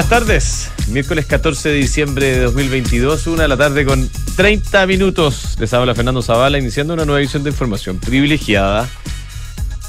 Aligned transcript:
Buenas 0.00 0.18
tardes, 0.18 0.70
miércoles 0.88 1.26
14 1.26 1.68
de 1.68 1.74
diciembre 1.74 2.24
de 2.30 2.40
2022, 2.44 3.26
una 3.26 3.42
de 3.42 3.48
la 3.48 3.58
tarde 3.58 3.84
con 3.84 4.08
30 4.34 4.86
minutos. 4.86 5.56
Les 5.58 5.74
habla 5.74 5.94
Fernando 5.94 6.22
Zavala, 6.22 6.56
iniciando 6.56 6.94
una 6.94 7.04
nueva 7.04 7.20
edición 7.20 7.44
de 7.44 7.50
información 7.50 7.98
privilegiada 7.98 8.88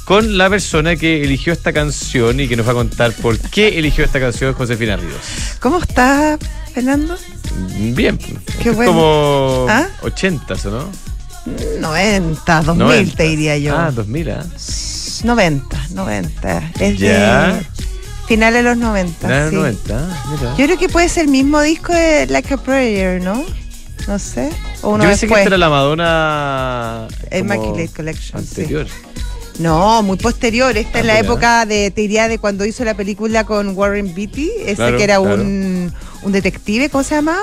con 0.03 0.37
la 0.37 0.49
persona 0.49 0.97
que 0.97 1.23
eligió 1.23 1.53
esta 1.53 1.71
canción 1.71 2.41
y 2.41 2.49
que 2.49 2.57
nos 2.57 2.67
va 2.67 2.71
a 2.71 2.75
contar 2.75 3.13
por 3.13 3.39
qué 3.39 3.79
eligió 3.79 4.03
esta 4.03 4.19
canción, 4.19 4.53
Josefina 4.53 4.97
Ríos. 4.97 5.15
¿Cómo 5.61 5.79
está, 5.79 6.37
Fernando? 6.73 7.15
Bien, 7.79 8.19
Qué 8.61 8.71
bueno. 8.71 8.91
como 8.91 9.65
¿Ah? 9.69 9.87
80, 10.01 10.55
¿o 10.65 10.69
no? 10.71 10.89
90, 11.79 12.61
2000 12.63 12.77
90. 12.85 13.15
te 13.15 13.23
diría 13.23 13.57
yo. 13.57 13.77
Ah, 13.77 13.91
2000, 13.91 14.29
¿ah? 14.31 14.45
90, 15.23 15.87
90. 15.93 16.71
Es 16.81 16.97
Ya. 16.99 17.53
de 17.53 17.65
finales 18.27 18.63
de 18.63 18.69
los 18.69 18.77
90. 18.77 19.27
Nada, 19.27 19.49
sí. 19.49 19.55
90, 19.55 19.93
ah, 19.97 20.23
mira. 20.31 20.55
Yo 20.57 20.65
creo 20.65 20.77
que 20.77 20.89
puede 20.89 21.09
ser 21.09 21.25
el 21.25 21.31
mismo 21.31 21.61
disco 21.61 21.93
de 21.93 22.27
Like 22.27 22.53
a 22.53 22.57
Prayer, 22.57 23.21
¿no? 23.21 23.43
No 24.07 24.19
sé. 24.19 24.49
O 24.81 24.89
uno 24.91 25.03
Yo 25.03 25.09
pensé 25.09 25.27
que 25.27 25.33
esta 25.33 25.47
era 25.47 25.57
la 25.57 25.69
Madonna 25.69 27.07
Immaculate 27.31 27.89
Collection, 27.89 28.43
sí. 28.43 28.61
anterior. 28.61 28.87
No, 29.59 30.01
muy 30.01 30.17
posterior. 30.17 30.75
Esta 30.75 30.97
Ah, 30.97 31.01
es 31.01 31.05
la 31.05 31.13
mira. 31.13 31.25
época 31.25 31.65
de, 31.65 31.91
te 31.91 32.01
diría, 32.01 32.27
de 32.27 32.39
cuando 32.39 32.65
hizo 32.65 32.83
la 32.83 32.95
película 32.95 33.43
con 33.43 33.77
Warren 33.77 34.15
Beatty, 34.15 34.49
ese 34.61 34.75
Claro, 34.75 34.97
que 34.97 35.03
era 35.03 35.17
claro. 35.19 35.35
un, 35.35 35.93
un 36.23 36.31
detective, 36.31 36.89
¿cómo 36.89 37.03
se 37.03 37.15
llamaba? 37.15 37.41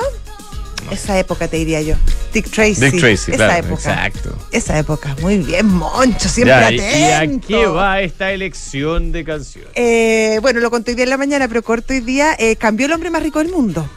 Esa 0.91 1.19
época 1.19 1.49
te 1.49 1.57
diría 1.57 1.81
yo. 1.83 1.95
Dick 2.33 2.51
Tracy. 2.51 2.81
Dick 2.81 2.99
Tracy, 3.01 3.33
Esa 3.33 3.37
claro, 3.37 3.67
época. 3.67 3.91
exacto. 4.07 4.39
Esa 4.53 4.79
época. 4.79 5.17
Muy 5.23 5.39
bien, 5.39 5.67
Moncho, 5.67 6.29
siempre 6.29 6.55
Ya, 6.55 6.71
¿y- 6.73 6.77
¿Y 6.77 7.05
a 7.05 7.17
atento. 7.19 7.47
qué 7.49 7.67
va 7.67 8.01
esta 8.03 8.33
elección 8.33 9.13
de 9.13 9.25
canciones? 9.25 9.71
Eh, 9.75 10.39
bueno, 10.43 10.61
lo 10.61 10.71
conté 10.71 10.91
hoy 10.93 10.95
día 10.97 11.05
en 11.05 11.11
la 11.11 11.17
mañana, 11.17 11.49
pero 11.49 11.63
corto 11.63 11.93
hoy 11.95 12.01
día. 12.01 12.35
eh, 12.39 12.57
cambió 12.57 12.87
el 12.87 12.93
hombre 12.93 13.11
más 13.11 13.23
rico 13.23 13.39
del 13.39 13.49
mundo. 13.51 13.89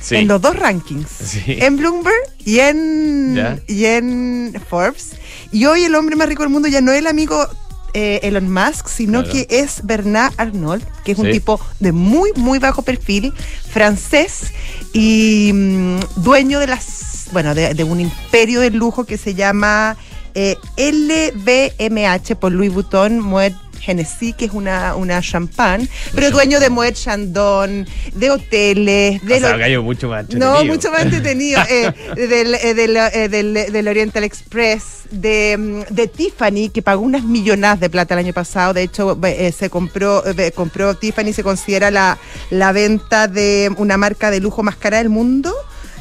Sí. 0.00 0.16
En 0.16 0.28
los 0.28 0.40
dos 0.40 0.54
rankings. 0.56 1.08
Sí. 1.08 1.42
En 1.46 1.76
Bloomberg 1.78 2.14
y 2.44 2.58
en, 2.60 3.34
Ya. 3.36 3.58
y 3.66 3.86
en 3.86 4.54
Forbes. 4.68 5.12
Y 5.50 5.64
hoy 5.64 5.84
el 5.84 5.94
hombre 5.94 6.14
más 6.14 6.28
rico 6.28 6.42
del 6.42 6.50
mundo 6.50 6.68
ya 6.68 6.80
no 6.82 6.92
es 6.92 6.98
el 6.98 7.06
amigo 7.06 7.48
eh, 7.94 8.20
Elon 8.22 8.52
Musk, 8.52 8.88
sino 8.88 9.22
Claro. 9.22 9.32
que 9.32 9.46
es 9.50 9.80
Bernard 9.84 10.32
Arnault, 10.36 10.84
que 11.04 11.12
es 11.12 11.18
un 11.18 11.30
tipo 11.30 11.58
de 11.80 11.92
muy, 11.92 12.32
muy 12.36 12.58
bajo 12.58 12.82
perfil, 12.82 13.32
francés 13.70 14.52
y 14.92 15.50
mm, 15.54 15.98
dueño 16.16 16.58
de 16.58 16.66
las, 16.66 17.26
bueno, 17.32 17.54
de, 17.54 17.72
de 17.74 17.84
un 17.84 18.00
imperio 18.00 18.60
del 18.60 18.74
lujo 18.76 19.04
que 19.04 19.16
se 19.16 19.34
llama 19.34 19.96
eh, 20.34 20.56
LVMH 20.76 22.36
por 22.36 22.52
Louis 22.52 22.72
Vuitton, 22.72 23.20
Moet 23.20 23.52
Hennessy, 23.86 24.32
que 24.32 24.46
es 24.46 24.52
una, 24.52 24.94
una 24.96 25.20
champán, 25.20 25.88
pero 26.14 26.30
dueño 26.30 26.60
de 26.60 26.70
Moet 26.70 26.94
Chandon, 26.94 27.86
de 28.14 28.30
hoteles, 28.30 29.22
de 29.22 29.34
O 29.34 29.38
sea, 29.40 29.52
lo- 29.52 29.58
gallo 29.58 29.82
mucho 29.82 30.08
más 30.08 30.28
no, 30.30 30.64
mucho 30.64 30.90
más 30.90 31.02
entretenido. 31.02 31.60
eh, 31.68 31.92
del, 32.16 32.54
eh, 32.54 32.74
del, 32.74 32.96
eh, 32.96 33.28
del- 33.28 33.72
del 33.72 33.88
Oriental 33.88 34.24
Express, 34.24 34.82
de, 35.10 35.56
mm, 35.58 35.94
de 35.94 36.06
Tiffany, 36.08 36.70
que 36.72 36.82
pagó 36.82 37.02
unas 37.02 37.24
millonadas 37.24 37.80
de 37.80 37.90
plata 37.90 38.14
el 38.14 38.20
año 38.20 38.32
pasado. 38.32 38.72
De 38.74 38.82
hecho, 38.82 39.18
eh, 39.24 39.52
se 39.52 39.70
compró, 39.70 40.22
compró 40.54 40.94
Tiffany, 40.94 41.32
se 41.32 41.42
considera 41.42 41.90
la, 41.90 42.18
la 42.50 42.72
venta 42.72 43.28
de 43.28 43.70
una 43.76 43.96
marca 43.96 44.30
de 44.30 44.40
lujo 44.40 44.62
más 44.62 44.76
cara 44.76 44.98
del 44.98 45.08
mundo. 45.10 45.52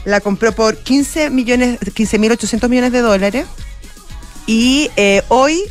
La 0.06 0.20
compró 0.20 0.52
por 0.52 0.76
15 0.78 1.30
millones, 1.30 1.80
15.800 1.80 2.68
millones 2.70 2.92
de 2.92 3.00
dólares. 3.02 3.46
Y 4.46 4.90
eh, 4.98 5.22
hoy 5.30 5.62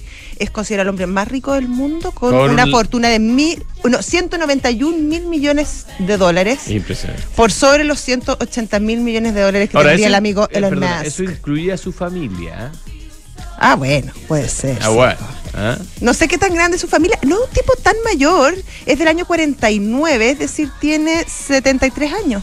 es 0.43 0.51
considerado 0.51 0.83
el 0.85 0.89
hombre 0.91 1.07
más 1.07 1.29
rico 1.29 1.53
del 1.55 1.69
mundo 1.69 2.11
con, 2.13 2.31
Con 2.33 2.51
una 2.51 2.65
un- 2.65 2.71
fortuna 2.71 3.09
de 3.09 3.19
mil, 3.19 3.65
no, 3.85 4.03
191 4.03 4.99
mil 4.99 5.27
millones 5.27 5.87
de 5.99 6.17
dólares 6.17 6.69
Impresionante. 6.69 7.23
por 7.37 7.53
sobre 7.53 7.85
los 7.85 8.01
180 8.01 8.79
mil 8.81 9.01
millones 9.01 9.35
de 9.35 9.41
dólares 9.41 9.71
que 9.71 9.77
Ahora, 9.77 9.91
tendría 9.91 10.07
eso- 10.07 10.11
el 10.11 10.15
amigo 10.15 10.45
eh, 10.51 10.59
Elon 10.59 10.71
perdona, 10.71 10.95
Musk. 10.97 11.07
Eso 11.07 11.23
incluía 11.25 11.75
a 11.75 11.79
su 11.79 11.93
familia. 11.93 12.73
Ah, 13.59 13.77
bueno, 13.77 14.13
puede 14.27 14.49
ser. 14.49 14.79
Ah, 14.83 14.89
bueno. 14.89 15.19
¿ah? 15.55 15.79
No 16.01 16.15
sé 16.15 16.27
qué 16.27 16.39
tan 16.39 16.53
grande 16.55 16.77
es 16.77 16.81
su 16.81 16.89
familia. 16.89 17.19
No 17.23 17.37
es 17.37 17.49
un 17.49 17.55
tipo 17.55 17.75
tan 17.77 17.95
mayor. 18.05 18.55
Es 18.87 18.99
del 18.99 19.07
año 19.09 19.25
49, 19.25 20.31
es 20.31 20.39
decir, 20.41 20.71
tiene 20.81 21.25
73 21.29 22.13
años. 22.13 22.43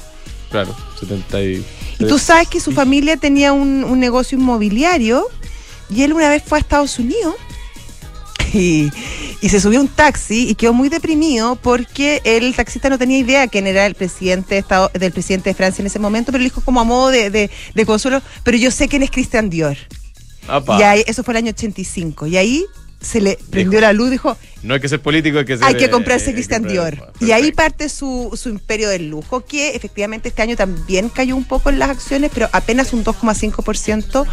Claro, 0.50 0.76
70 1.00 1.42
y... 1.42 1.66
Y 2.00 2.06
tú 2.08 2.18
sabes 2.18 2.48
que 2.48 2.62
su 2.62 2.72
familia 2.72 3.18
tenía 3.18 3.52
un, 3.52 3.84
un 3.84 4.00
negocio 4.00 4.38
inmobiliario 4.38 5.28
y 5.90 6.04
él 6.04 6.14
una 6.14 6.30
vez 6.30 6.42
fue 6.46 6.58
a 6.58 6.62
Estados 6.62 6.98
Unidos 6.98 7.36
y, 8.54 8.90
y 9.42 9.50
se 9.50 9.60
subió 9.60 9.80
a 9.80 9.84
un 9.84 9.88
taxi 9.88 10.50
y 10.50 10.56
quedó 10.56 10.74
muy 10.74 10.90
deprimido 10.90 11.56
porque 11.56 12.22
el 12.24 12.56
taxista 12.56 12.90
no 12.90 12.98
tenía 12.98 13.18
idea 13.18 13.48
quién 13.48 13.68
era 13.68 13.86
el 13.86 13.96
presidente 13.96 14.56
de 14.56 14.60
Estado- 14.62 14.92
del 14.94 15.12
presidente 15.12 15.50
de 15.50 15.54
Francia 15.54 15.82
en 15.82 15.88
ese 15.88 16.00
momento, 16.00 16.32
pero 16.32 16.40
le 16.40 16.46
dijo 16.50 16.62
como 16.62 16.80
a 16.80 16.84
modo 16.84 17.10
de, 17.10 17.30
de- 17.30 17.50
de 17.74 17.86
consuelo, 17.86 18.22
pero 18.44 18.58
yo 18.58 18.72
sé 18.72 18.88
quién 18.88 19.04
es 19.04 19.12
Christian 19.12 19.50
Dior. 19.50 19.78
Y 20.80 20.84
ahí, 20.84 21.04
eso 21.06 21.24
fue 21.24 21.34
el 21.34 21.38
año 21.38 21.50
85. 21.52 22.26
Y 22.28 22.38
ahí 22.38 22.66
se 23.02 23.22
le 23.22 23.38
prendió 23.50 23.80
la 23.80 23.94
luz, 23.94 24.10
dijo, 24.12 24.36
No 24.62 24.74
hay 24.74 24.80
que 24.82 24.90
ser 24.90 25.00
político, 25.02 25.40
hay 25.40 25.46
que 25.46 25.58
ser... 25.58 25.66
hay 25.66 25.76
que 25.76 25.86
eh, 25.86 25.90
comprarse 25.90 26.32
eh, 26.32 26.34
Christian 26.34 26.64
Dior. 26.64 27.14
Y 27.22 27.32
ahí 27.32 27.52
parte 27.54 27.88
su, 27.88 28.32
su 28.36 28.50
imperio 28.50 28.90
del 28.90 29.10
lujo, 29.10 29.46
que 29.46 29.70
efectivamente 29.76 30.28
este 30.30 30.42
año 30.42 30.56
también 30.58 31.08
cayó 31.10 31.36
un 31.38 31.46
poco 31.46 31.70
en 31.70 31.80
las 31.80 31.90
acciones, 31.90 32.30
pero 32.34 32.50
apenas 32.52 32.92
un 32.92 33.04
2,5%, 33.06 34.26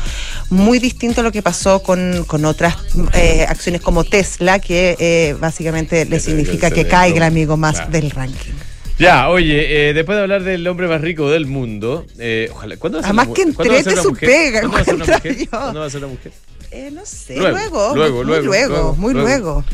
muy 0.51 0.79
distinto 0.79 1.21
a 1.21 1.25
lo 1.25 1.33
que 1.33 1.43
pasó 1.43 1.83
con, 1.83 2.25
con 2.27 2.45
otras 2.45 2.77
eh, 3.15 3.47
acciones 3.49 3.81
como 3.81 4.03
Tesla, 4.05 4.59
que 4.59 4.97
eh, 4.99 5.37
básicamente 5.39 6.05
le 6.05 6.19
significa 6.21 6.71
que 6.71 6.87
caiga 6.87 7.17
el 7.19 7.23
amigo 7.23 7.57
más 7.57 7.77
Claro. 7.77 7.91
del 7.93 8.11
ranking. 8.11 8.53
Ya, 8.99 9.29
oye, 9.29 9.91
eh, 9.91 9.93
después 9.95 10.17
de 10.17 10.23
hablar 10.23 10.43
del 10.43 10.67
hombre 10.67 10.89
más 10.89 11.03
rico 11.03 11.31
del 11.31 11.45
mundo, 11.47 12.07
eh, 12.19 12.49
ojalá, 12.51 12.77
¿cuándo 12.79 12.97
va 12.99 13.01
a 13.01 13.03
ser 13.03 13.09
Además 13.11 13.27
mu- 13.29 13.35
que 13.35 13.43
¿cuándo 13.53 13.75
va 13.75 13.81
a 13.81 13.83
ser 13.83 13.93
entrete 13.93 14.03
su 14.03 14.09
mujer? 14.11 14.29
pega, 14.29 14.61
¿Cuándo 14.61 14.75
va 14.77 14.81
a 14.81 14.85
ser 14.85 14.95
una 14.95 15.05
encuentro 15.05 15.31
mujer? 15.31 15.45
yo. 15.45 15.51
¿Cuándo 15.51 15.81
va 15.81 15.87
a 15.87 15.91
ser 15.91 15.99
una 16.05 16.07
mujer? 16.09 16.33
Eh, 16.77 16.91
no 16.93 17.07
sé, 17.07 17.37
Luego, 17.37 17.95
luego, 17.95 17.95
luego, 17.95 18.17
muy 18.23 18.25
luego, 18.25 18.45
luego, 18.47 18.69
luego, 18.75 18.95
muy 18.97 19.13
luego. 19.15 19.29
luego. 19.29 19.65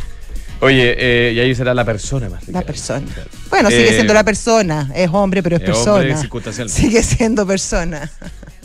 Oye, 0.60 0.94
eh, 0.96 1.32
y 1.34 1.40
ahí 1.40 1.52
será 1.56 1.74
la 1.74 1.84
persona 1.84 2.28
más 2.28 2.46
rica. 2.46 2.60
La 2.60 2.64
persona. 2.64 3.04
Bueno, 3.50 3.68
sigue 3.70 3.88
Eh, 3.90 3.94
siendo 3.94 4.14
la 4.14 4.22
persona. 4.22 4.88
Es 4.94 5.10
hombre, 5.12 5.42
pero 5.42 5.56
es 5.56 5.62
es 5.62 5.66
persona. 5.66 6.16
hombre. 6.16 6.68
Sigue 6.68 7.02
siendo 7.02 7.44
persona. 7.44 8.08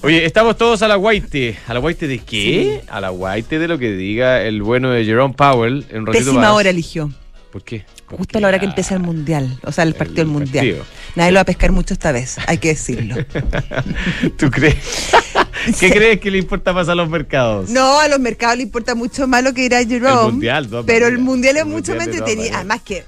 Oye, 0.04 0.24
estamos 0.24 0.56
todos 0.56 0.84
a 0.84 0.88
la 0.88 0.96
guaite. 0.96 1.58
¿A 1.68 1.74
la 1.74 1.80
guaite 1.80 2.08
de 2.08 2.20
qué? 2.20 2.84
A 2.88 3.02
la 3.02 3.10
guaite 3.10 3.58
de 3.58 3.68
lo 3.68 3.80
que 3.80 3.92
diga 3.94 4.44
el 4.44 4.62
bueno 4.62 4.92
de 4.92 5.04
Jerome 5.06 5.34
Powell 5.34 5.88
en 5.90 6.06
Pésima 6.06 6.42
más. 6.42 6.52
hora 6.52 6.70
eligió. 6.70 7.12
¿Por 7.52 7.64
qué? 7.64 7.84
Justo 8.12 8.38
a 8.38 8.42
la 8.42 8.50
hora 8.50 8.60
que 8.60 8.66
empieza 8.68 8.94
el 8.94 9.00
mundial. 9.00 9.58
O 9.64 9.72
sea, 9.72 9.84
el 9.84 9.96
partido 9.96 10.18
del 10.18 10.28
mundial. 10.28 10.66
partido. 10.68 10.86
Nadie 11.16 11.32
lo 11.32 11.38
va 11.38 11.42
a 11.42 11.46
pescar 11.46 11.72
mucho 11.72 11.96
esta 11.96 12.12
vez, 12.12 12.38
hay 12.46 12.60
que 12.60 12.68
decirlo. 12.70 13.16
¿Tú 14.38 14.52
crees? 14.52 14.76
¿Qué 15.80 15.92
crees 15.92 16.20
que 16.20 16.32
le 16.32 16.38
importa 16.38 16.74
más 16.74 16.90
a 16.90 16.96
los 16.96 17.10
mercados? 17.10 17.70
No, 17.70 18.00
a 18.00 18.08
los 18.08 18.20
mercados 18.20 18.58
le 18.58 18.64
importa 18.64 18.96
mucho 18.96 19.28
más 19.28 19.44
lo 19.44 19.54
que 19.54 19.64
dirá 19.64 19.84
Jerome. 19.84 20.28
El 20.28 20.32
mundial, 20.34 20.70
Pero 20.86 21.08
el 21.08 21.18
mundial 21.20 21.58
es 21.58 21.64
El 21.64 21.70
mucho 21.70 21.94
mundial 21.94 21.98
más 21.98 22.08
entretenido. 22.08 22.56
Además 22.56 22.82
que, 22.84 23.06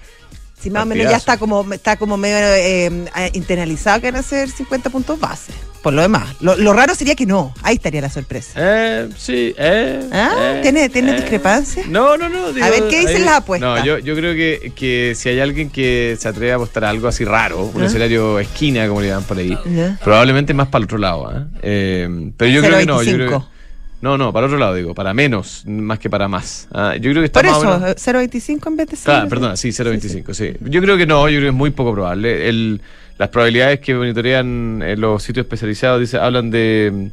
si 0.62 0.70
más 0.70 0.84
o 0.84 0.86
menos 0.86 1.10
ya 1.10 1.18
está 1.18 1.38
como, 1.38 1.72
está 1.74 1.98
como 1.98 2.18
medio 2.18 2.38
eh, 2.38 3.32
internalizado 3.34 4.02
que 4.02 4.12
van 4.12 4.20
a 4.20 4.24
ser 4.24 4.50
50 4.50 4.90
puntos 4.90 5.20
base. 5.20 5.54
Por 5.82 5.94
lo 5.94 6.02
demás. 6.02 6.36
Lo, 6.42 6.58
lo 6.58 6.74
raro 6.74 6.94
sería 6.94 7.16
que 7.16 7.26
no. 7.26 7.54
Ahí 7.64 7.76
estaría 7.76 8.02
la 8.02 8.10
sorpresa. 8.10 8.52
Eh, 8.58 9.10
sí, 9.18 9.54
eh. 9.58 10.02
Ah, 10.12 10.34
eh, 10.38 10.60
¿tiene- 10.62 10.90
tiene 10.90 11.12
eh. 11.12 11.16
discrepancias? 11.16 11.88
No, 11.88 12.18
no, 12.18 12.28
no. 12.28 12.48
A 12.48 12.70
ver, 12.70 12.88
¿qué 12.90 13.00
dicen 13.00 13.18
ahí- 13.18 13.24
las 13.24 13.36
apuestas? 13.38 13.80
No, 13.80 13.86
yo, 13.86 13.98
yo 14.00 14.14
creo 14.16 14.34
que, 14.34 14.74
que 14.76 15.14
si 15.16 15.30
hay 15.30 15.40
alguien 15.40 15.70
que 15.70 16.18
se 16.20 16.28
atreve 16.28 16.52
a 16.52 16.56
apostar 16.56 16.84
a 16.84 16.90
algo 16.90 17.08
así 17.08 17.24
raro, 17.24 17.64
un 17.74 17.82
¿Ah? 17.82 17.86
escenario 17.86 18.40
esquina, 18.40 18.88
como 18.90 19.00
le 19.00 19.08
llaman 19.08 19.24
por 19.24 19.38
ahí, 19.38 19.58
probablemente 20.04 20.54
más 20.54 20.68
para 20.68 20.80
el 20.80 20.84
otro 20.86 20.98
lado. 20.98 21.28
¿ah? 21.28 21.46
Eh, 21.62 22.32
pero 22.36 22.52
yo 22.52 22.62
creo 22.62 22.78
que 22.80 22.86
no. 22.86 23.02
Yo 23.02 23.14
creo 23.14 23.30
0.25. 23.30 23.40
que- 23.40 23.60
no, 24.02 24.18
no, 24.18 24.32
para 24.34 24.46
el 24.48 24.54
otro 24.54 24.60
lado 24.60 24.76
digo, 24.76 24.94
para 24.94 25.14
menos, 25.14 25.64
más 25.66 26.00
que 26.00 26.10
para 26.10 26.28
más. 26.28 26.68
Ah, 26.74 26.96
yo 26.96 27.12
creo 27.12 27.22
que 27.22 27.26
está 27.26 27.42
Por 27.42 27.50
eso, 27.50 27.80
menos- 27.80 27.96
0.25 27.98 28.68
en 28.68 28.76
vez 28.78 28.88
de 28.88 28.96
0. 28.98 29.02
Claro, 29.06 29.30
perdona, 29.30 29.56
sí, 29.58 29.70
0.25, 29.72 30.34
sí, 30.34 30.54
Yo 30.62 30.82
creo 30.82 30.98
que 30.98 31.06
no, 31.06 31.28
yo 31.30 31.38
creo 31.38 31.42
que 31.42 31.48
es 31.48 31.54
muy 31.54 31.72
poco 31.72 31.94
probable. 31.94 32.48
El, 32.50 32.82
las 33.20 33.30
probabilidades 33.30 33.82
que 33.82 33.94
monitorean 33.94 34.82
en 34.82 35.02
los 35.02 35.22
sitios 35.22 35.44
especializados 35.46 36.00
dice, 36.00 36.18
hablan 36.18 36.50
de 36.50 36.90
mm, 36.92 37.08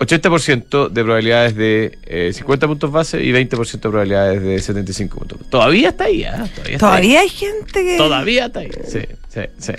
80% 0.00 0.88
de 0.88 1.04
probabilidades 1.04 1.54
de 1.54 1.98
eh, 2.06 2.32
50 2.34 2.66
puntos 2.66 2.90
base 2.90 3.22
y 3.22 3.30
20% 3.32 3.70
de 3.70 3.78
probabilidades 3.78 4.42
de 4.42 4.58
75 4.58 5.16
puntos. 5.18 5.38
Todavía 5.48 5.90
está 5.90 6.04
ahí, 6.04 6.24
¿ah? 6.24 6.32
Todavía, 6.32 6.74
está 6.74 6.78
Todavía 6.86 7.20
hay 7.20 7.28
gente 7.28 7.84
que. 7.84 7.96
Todavía 7.96 8.46
está 8.46 8.60
ahí. 8.60 8.70
Sí, 8.88 9.00
sí, 9.28 9.40
sí. 9.58 9.72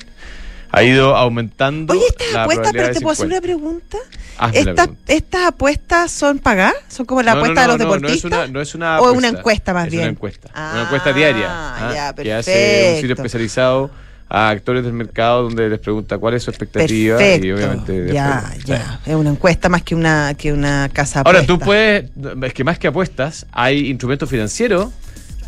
Ha 0.72 0.84
ido 0.84 1.16
aumentando. 1.16 1.94
Oye, 1.94 2.04
estas 2.08 2.36
apuestas, 2.36 2.72
pero 2.72 2.92
te 2.92 3.02
puedo 3.02 3.12
hacer 3.12 3.28
50. 3.28 3.34
una 3.36 3.42
pregunta. 3.42 3.98
La 4.40 4.48
Estas, 4.48 4.74
pregunta. 4.88 5.14
¿Estas 5.14 5.46
apuestas 5.48 6.12
son 6.12 6.40
pagadas? 6.40 6.76
¿Son 6.88 7.06
como 7.06 7.22
la 7.22 7.34
No, 7.34 7.40
no, 7.40 7.44
apuesta 7.44 7.62
de 7.62 7.68
los 7.68 7.78
deportistas? 7.80 8.32
No 8.32 8.38
es 8.38 8.46
una, 8.46 8.48
no 8.48 8.62
es 8.62 8.76
una 8.76 9.02
¿O 9.02 9.12
una 9.12 9.28
encuesta 9.28 9.74
más 9.74 9.86
es 9.88 9.92
bien? 9.92 10.04
una 10.04 10.12
encuesta. 10.12 10.50
Ah, 10.54 10.72
una 10.74 10.84
encuesta 10.84 11.12
diaria. 11.14 11.48
¿ah? 11.50 11.92
ya, 11.94 12.14
que 12.24 12.34
hace 12.34 12.52
un 12.52 13.02
sitio 13.02 13.16
perfecto. 13.16 13.24
especializado 13.26 14.05
a 14.28 14.50
actores 14.50 14.84
del 14.84 14.94
mercado 14.94 15.44
donde 15.44 15.70
les 15.70 15.80
pregunta 15.80 16.18
cuál 16.18 16.34
es 16.34 16.44
su 16.44 16.50
expectativa 16.50 17.18
Perfecto. 17.18 17.48
y 17.48 17.52
obviamente 17.52 18.14
ya, 18.14 18.52
ya. 18.66 19.00
Es 19.06 19.16
una 19.16 19.30
encuesta 19.30 19.70
más 19.70 19.84
que 19.84 19.94
una, 19.96 20.34
que 20.34 20.52
una 20.52 20.90
casa 20.92 21.22
Ahora 21.22 21.46
tú 21.46 21.54
apuesta. 21.54 21.66
puedes, 21.66 22.44
es 22.44 22.54
que 22.54 22.64
más 22.64 22.80
que 22.80 22.88
apuestas, 22.88 23.46
hay 23.52 23.88
instrumentos 23.90 24.30
financieros 24.30 24.90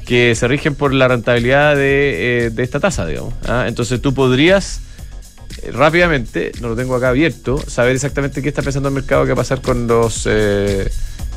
que 0.05 0.35
se 0.35 0.47
rigen 0.47 0.75
por 0.75 0.93
la 0.93 1.07
rentabilidad 1.07 1.75
de, 1.75 2.45
eh, 2.45 2.49
de 2.49 2.63
esta 2.63 2.79
tasa, 2.79 3.05
digamos. 3.05 3.33
¿ah? 3.47 3.65
Entonces 3.67 4.01
tú 4.01 4.13
podrías 4.13 4.79
eh, 5.63 5.71
rápidamente, 5.71 6.51
no 6.61 6.69
lo 6.69 6.75
tengo 6.75 6.95
acá 6.95 7.09
abierto, 7.09 7.59
saber 7.67 7.95
exactamente 7.95 8.41
qué 8.41 8.49
está 8.49 8.61
pensando 8.61 8.89
el 8.89 8.95
mercado, 8.95 9.23
qué 9.25 9.29
va 9.29 9.33
a 9.33 9.37
pasar 9.37 9.61
con 9.61 9.87
los 9.87 10.27
eh, 10.29 10.89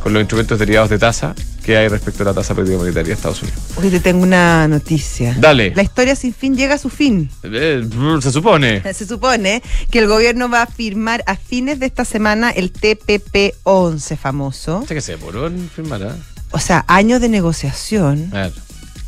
con 0.03 0.13
los 0.13 0.21
instrumentos 0.21 0.59
derivados 0.59 0.89
de 0.91 0.99
tasa 0.99 1.35
que 1.71 1.77
hay 1.77 1.87
respecto 1.87 2.25
a 2.25 2.27
la 2.27 2.35
tasa 2.35 2.53
política 2.53 2.79
monetaria 2.79 3.07
de 3.11 3.13
Estados 3.15 3.43
Unidos. 3.43 3.61
Hoy 3.77 3.91
te 3.91 4.01
tengo 4.01 4.25
una 4.25 4.67
noticia. 4.67 5.37
Dale. 5.39 5.73
La 5.77 5.85
historia 5.85 6.17
sin 6.17 6.35
fin 6.35 6.57
llega 6.57 6.75
a 6.75 6.79
su 6.79 6.89
fin. 6.91 7.31
Eh, 7.45 7.89
se 8.21 8.33
supone. 8.33 8.83
Se 8.93 9.07
supone 9.07 9.63
que 9.89 10.01
el 10.01 10.09
gobierno 10.09 10.49
va 10.51 10.63
a 10.63 10.67
firmar 10.67 11.23
a 11.29 11.37
fines 11.37 11.79
de 11.79 11.87
esta 11.87 12.05
semana 12.05 12.51
el 12.51 12.73
TPP-11 12.73 14.17
famoso. 14.19 14.85
¿Qué 14.89 15.01
se 15.01 15.13
demoró 15.13 15.47
en 15.47 15.71
firmar? 15.71 16.03
ah? 16.03 16.17
O 16.51 16.59
sea, 16.59 16.85
años 16.89 17.21
de 17.21 17.29
negociación, 17.29 18.27
Claro. 18.31 18.53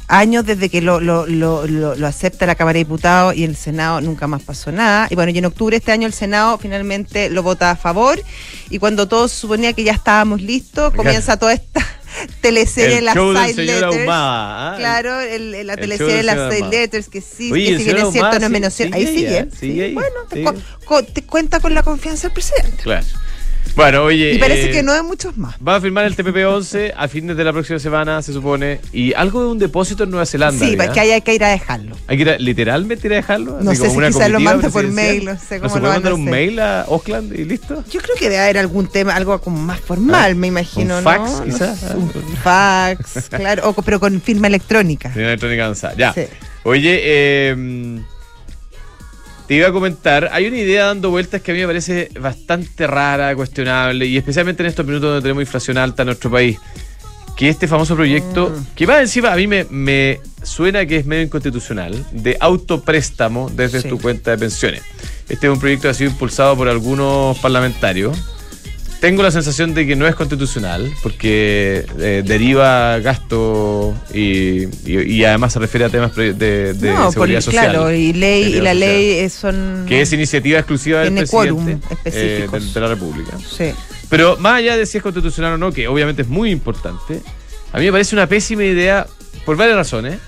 años 0.06 0.46
desde 0.46 0.68
que 0.68 0.80
lo, 0.82 1.00
lo, 1.00 1.26
lo, 1.26 1.66
lo, 1.66 1.96
lo 1.96 2.06
acepta 2.06 2.46
la 2.46 2.54
Cámara 2.54 2.74
de 2.74 2.84
Diputados 2.84 3.34
y 3.34 3.42
el 3.42 3.56
Senado 3.56 4.00
nunca 4.00 4.28
más 4.28 4.42
pasó 4.42 4.70
nada. 4.70 5.08
Y 5.10 5.16
bueno, 5.16 5.32
y 5.32 5.38
en 5.38 5.46
octubre 5.46 5.74
de 5.74 5.78
este 5.78 5.90
año 5.90 6.06
el 6.06 6.12
Senado 6.12 6.58
finalmente 6.58 7.28
lo 7.28 7.42
vota 7.42 7.72
a 7.72 7.76
favor. 7.76 8.22
Y 8.70 8.78
cuando 8.78 9.08
todo 9.08 9.26
suponía 9.26 9.72
que 9.72 9.82
ya 9.82 9.92
estábamos 9.94 10.40
listos, 10.40 10.94
comienza 10.94 11.36
toda 11.36 11.54
esta 11.54 11.84
teleserie, 12.40 12.98
El 12.98 13.06
del 13.06 13.14
side 13.54 13.64
letters. 13.64 13.82
Ahumada, 14.00 14.72
¿ah? 14.72 14.76
Claro, 14.78 15.20
el, 15.20 15.66
la 15.66 15.74
el 15.74 15.80
teleserie 15.80 16.22
señor 16.22 16.52
side 16.52 16.68
letters, 16.70 17.08
que 17.08 17.20
sí, 17.20 17.52
Oye, 17.52 17.66
que 17.72 17.78
si 17.78 17.84
bien 17.84 17.96
es 17.98 18.12
cierto, 18.12 18.38
no 18.38 18.44
es 18.46 18.50
menos 18.50 18.74
cierto. 18.74 18.96
Ahí 18.96 19.06
sigue. 19.06 19.38
¿eh? 19.38 19.48
Sigue 19.58 19.72
sí. 19.74 19.80
ahí, 19.82 19.94
Bueno, 19.94 20.16
te 20.28 20.44
co- 20.84 21.02
te 21.04 21.22
cuenta 21.22 21.60
con 21.60 21.74
la 21.74 21.82
confianza 21.82 22.28
del 22.28 22.32
presidente. 22.34 22.82
Claro. 22.82 23.06
Bueno, 23.74 24.02
oye. 24.04 24.34
Y 24.34 24.38
parece 24.38 24.68
eh, 24.68 24.70
que 24.70 24.82
no 24.82 24.92
hay 24.92 25.02
muchos 25.02 25.36
más. 25.38 25.54
Va 25.66 25.76
a 25.76 25.80
firmar 25.80 26.04
el 26.04 26.14
TPP-11 26.14 26.92
a 26.96 27.08
fines 27.08 27.36
de 27.36 27.44
la 27.44 27.52
próxima 27.52 27.78
semana, 27.78 28.20
se 28.20 28.32
supone. 28.32 28.80
Y 28.92 29.14
algo 29.14 29.40
de 29.42 29.46
un 29.52 29.58
depósito 29.58 30.04
en 30.04 30.10
Nueva 30.10 30.26
Zelanda. 30.26 30.64
Sí, 30.66 30.76
¿verdad? 30.76 30.92
que 30.94 31.00
hay 31.00 31.20
que 31.22 31.34
ir 31.34 31.44
a 31.44 31.48
dejarlo. 31.48 31.96
Hay 32.06 32.16
que 32.16 32.22
ir 32.22 32.30
a- 32.30 32.38
literalmente 32.38 33.06
ir 33.06 33.14
a 33.14 33.16
dejarlo. 33.16 33.58
No 33.62 33.74
sé 33.74 33.88
si 33.90 33.96
quizás 33.98 34.30
lo 34.30 34.40
manda 34.40 34.68
por 34.68 34.86
mail, 34.86 35.24
no 35.24 35.38
sé 35.38 35.56
¿No 35.56 35.62
cómo 35.62 35.74
se 35.74 35.76
lo 35.76 35.80
puede 35.82 35.94
mandar 35.94 36.12
un 36.12 36.24
mail 36.24 36.60
a 36.60 36.84
Oakland 36.88 37.32
y 37.38 37.44
listo? 37.44 37.82
Yo 37.90 38.00
creo 38.00 38.16
que 38.16 38.28
debe 38.28 38.40
haber 38.42 38.58
algún 38.58 38.88
tema, 38.88 39.14
algo 39.16 39.40
como 39.40 39.58
más 39.62 39.80
formal, 39.80 40.32
Ah, 40.32 40.34
me 40.34 40.48
imagino, 40.48 41.00
fax, 41.00 41.30
No 41.38 41.44
quizás. 41.44 41.82
un 41.94 42.10
fax, 42.42 43.28
claro, 43.30 43.70
o, 43.70 43.82
pero 43.82 43.98
con 44.00 44.20
firma 44.20 44.48
electrónica. 44.48 45.10
Señora 45.12 45.30
electrónica 45.30 45.64
avanzada. 45.64 45.94
Ya. 45.96 46.12
Sí. 46.12 46.22
Oye, 46.64 47.00
eh, 47.02 48.02
te 49.46 49.54
iba 49.54 49.68
a 49.68 49.72
comentar, 49.72 50.30
hay 50.32 50.46
una 50.46 50.58
idea 50.58 50.86
dando 50.86 51.10
vueltas 51.10 51.42
que 51.42 51.50
a 51.50 51.54
mí 51.54 51.60
me 51.60 51.66
parece 51.66 52.08
bastante 52.20 52.86
rara, 52.86 53.34
cuestionable, 53.34 54.06
y 54.06 54.16
especialmente 54.16 54.62
en 54.62 54.68
estos 54.68 54.86
minutos 54.86 55.08
donde 55.10 55.22
tenemos 55.22 55.42
inflación 55.42 55.78
alta 55.78 56.02
en 56.02 56.06
nuestro 56.06 56.30
país. 56.30 56.58
Que 57.36 57.48
este 57.48 57.66
famoso 57.66 57.96
proyecto, 57.96 58.50
Mm. 58.50 58.66
que 58.76 58.86
más 58.86 59.00
encima 59.00 59.32
a 59.32 59.36
mí 59.36 59.46
me, 59.46 59.64
me 59.70 60.20
suena 60.42 60.84
que 60.86 60.96
es 60.98 61.06
medio 61.06 61.22
inconstitucional, 61.22 62.04
de 62.12 62.36
autopréstamo 62.38 63.50
desde 63.54 63.80
Sí. 63.82 63.88
tu 63.88 63.98
cuenta 64.00 64.30
de 64.32 64.38
pensiones. 64.38 64.82
Este 65.28 65.46
es 65.46 65.52
un 65.52 65.58
proyecto 65.58 65.82
que 65.84 65.88
ha 65.88 65.94
sido 65.94 66.10
impulsado 66.10 66.56
por 66.56 66.68
algunos 66.68 67.38
parlamentarios. 67.38 68.18
Tengo 69.02 69.22
la 69.24 69.32
sensación 69.32 69.74
de 69.74 69.84
que 69.84 69.96
no 69.96 70.06
es 70.06 70.14
constitucional, 70.14 70.88
porque 71.02 71.84
eh, 71.98 72.22
deriva 72.24 73.00
gasto 73.00 73.94
y, 74.14 74.62
y- 74.88 75.02
y 75.16 75.24
además 75.24 75.52
se 75.54 75.58
refiere 75.58 75.86
a 75.86 75.88
temas 75.88 76.14
de, 76.14 76.32
de 76.34 76.90
no, 76.92 77.04
por, 77.06 77.12
seguridad 77.12 77.40
social. 77.40 77.70
claro, 77.72 77.92
y 77.92 78.12
ley 78.12 78.44
y 78.44 78.60
la 78.60 78.70
social. 78.70 78.78
ley 78.78 79.28
son 79.28 79.86
Que 79.88 80.02
es 80.02 80.12
iniciativa 80.12 80.58
exclusiva 80.60 81.00
del 81.00 81.14
presidente 81.14 81.78
eh, 82.04 82.46
de, 82.50 82.60
de 82.60 82.80
la 82.80 82.86
República. 82.86 83.36
Sí. 83.38 83.72
Pero 84.08 84.36
más 84.36 84.58
allá 84.58 84.76
de 84.76 84.86
si 84.86 84.98
es 84.98 85.02
constitucional 85.02 85.54
o 85.54 85.58
no, 85.58 85.72
que 85.72 85.88
obviamente 85.88 86.22
es 86.22 86.28
muy 86.28 86.52
importante, 86.52 87.20
a 87.72 87.78
mí 87.80 87.86
me 87.86 87.90
parece 87.90 88.14
una 88.14 88.28
pésima 88.28 88.62
idea 88.62 89.08
por 89.44 89.56
varias 89.56 89.76
razones. 89.78 90.18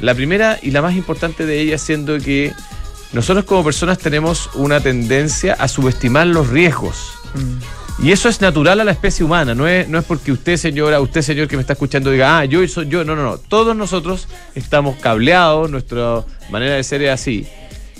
La 0.00 0.16
primera 0.16 0.58
y 0.60 0.72
la 0.72 0.82
más 0.82 0.94
importante 0.96 1.46
de 1.46 1.60
ellas 1.60 1.80
siendo 1.80 2.18
que 2.18 2.52
nosotros 3.12 3.44
como 3.44 3.62
personas 3.62 3.98
tenemos 3.98 4.50
una 4.54 4.80
tendencia 4.80 5.54
a 5.54 5.68
subestimar 5.68 6.26
los 6.26 6.48
riesgos. 6.48 7.12
Mm. 7.34 7.85
Y 7.98 8.12
eso 8.12 8.28
es 8.28 8.42
natural 8.42 8.78
a 8.80 8.84
la 8.84 8.92
especie 8.92 9.24
humana, 9.24 9.54
no 9.54 9.66
es, 9.66 9.88
no 9.88 9.98
es 9.98 10.04
porque 10.04 10.30
usted, 10.30 10.58
señora, 10.58 11.00
usted, 11.00 11.22
señor, 11.22 11.48
que 11.48 11.56
me 11.56 11.62
está 11.62 11.72
escuchando, 11.72 12.10
diga, 12.10 12.38
ah, 12.38 12.44
yo 12.44 12.66
soy 12.68 12.88
yo. 12.88 13.04
No, 13.04 13.16
no, 13.16 13.22
no. 13.22 13.38
Todos 13.38 13.74
nosotros 13.74 14.28
estamos 14.54 14.96
cableados, 14.96 15.70
nuestra 15.70 16.22
manera 16.50 16.74
de 16.74 16.84
ser 16.84 17.02
es 17.02 17.10
así. 17.10 17.46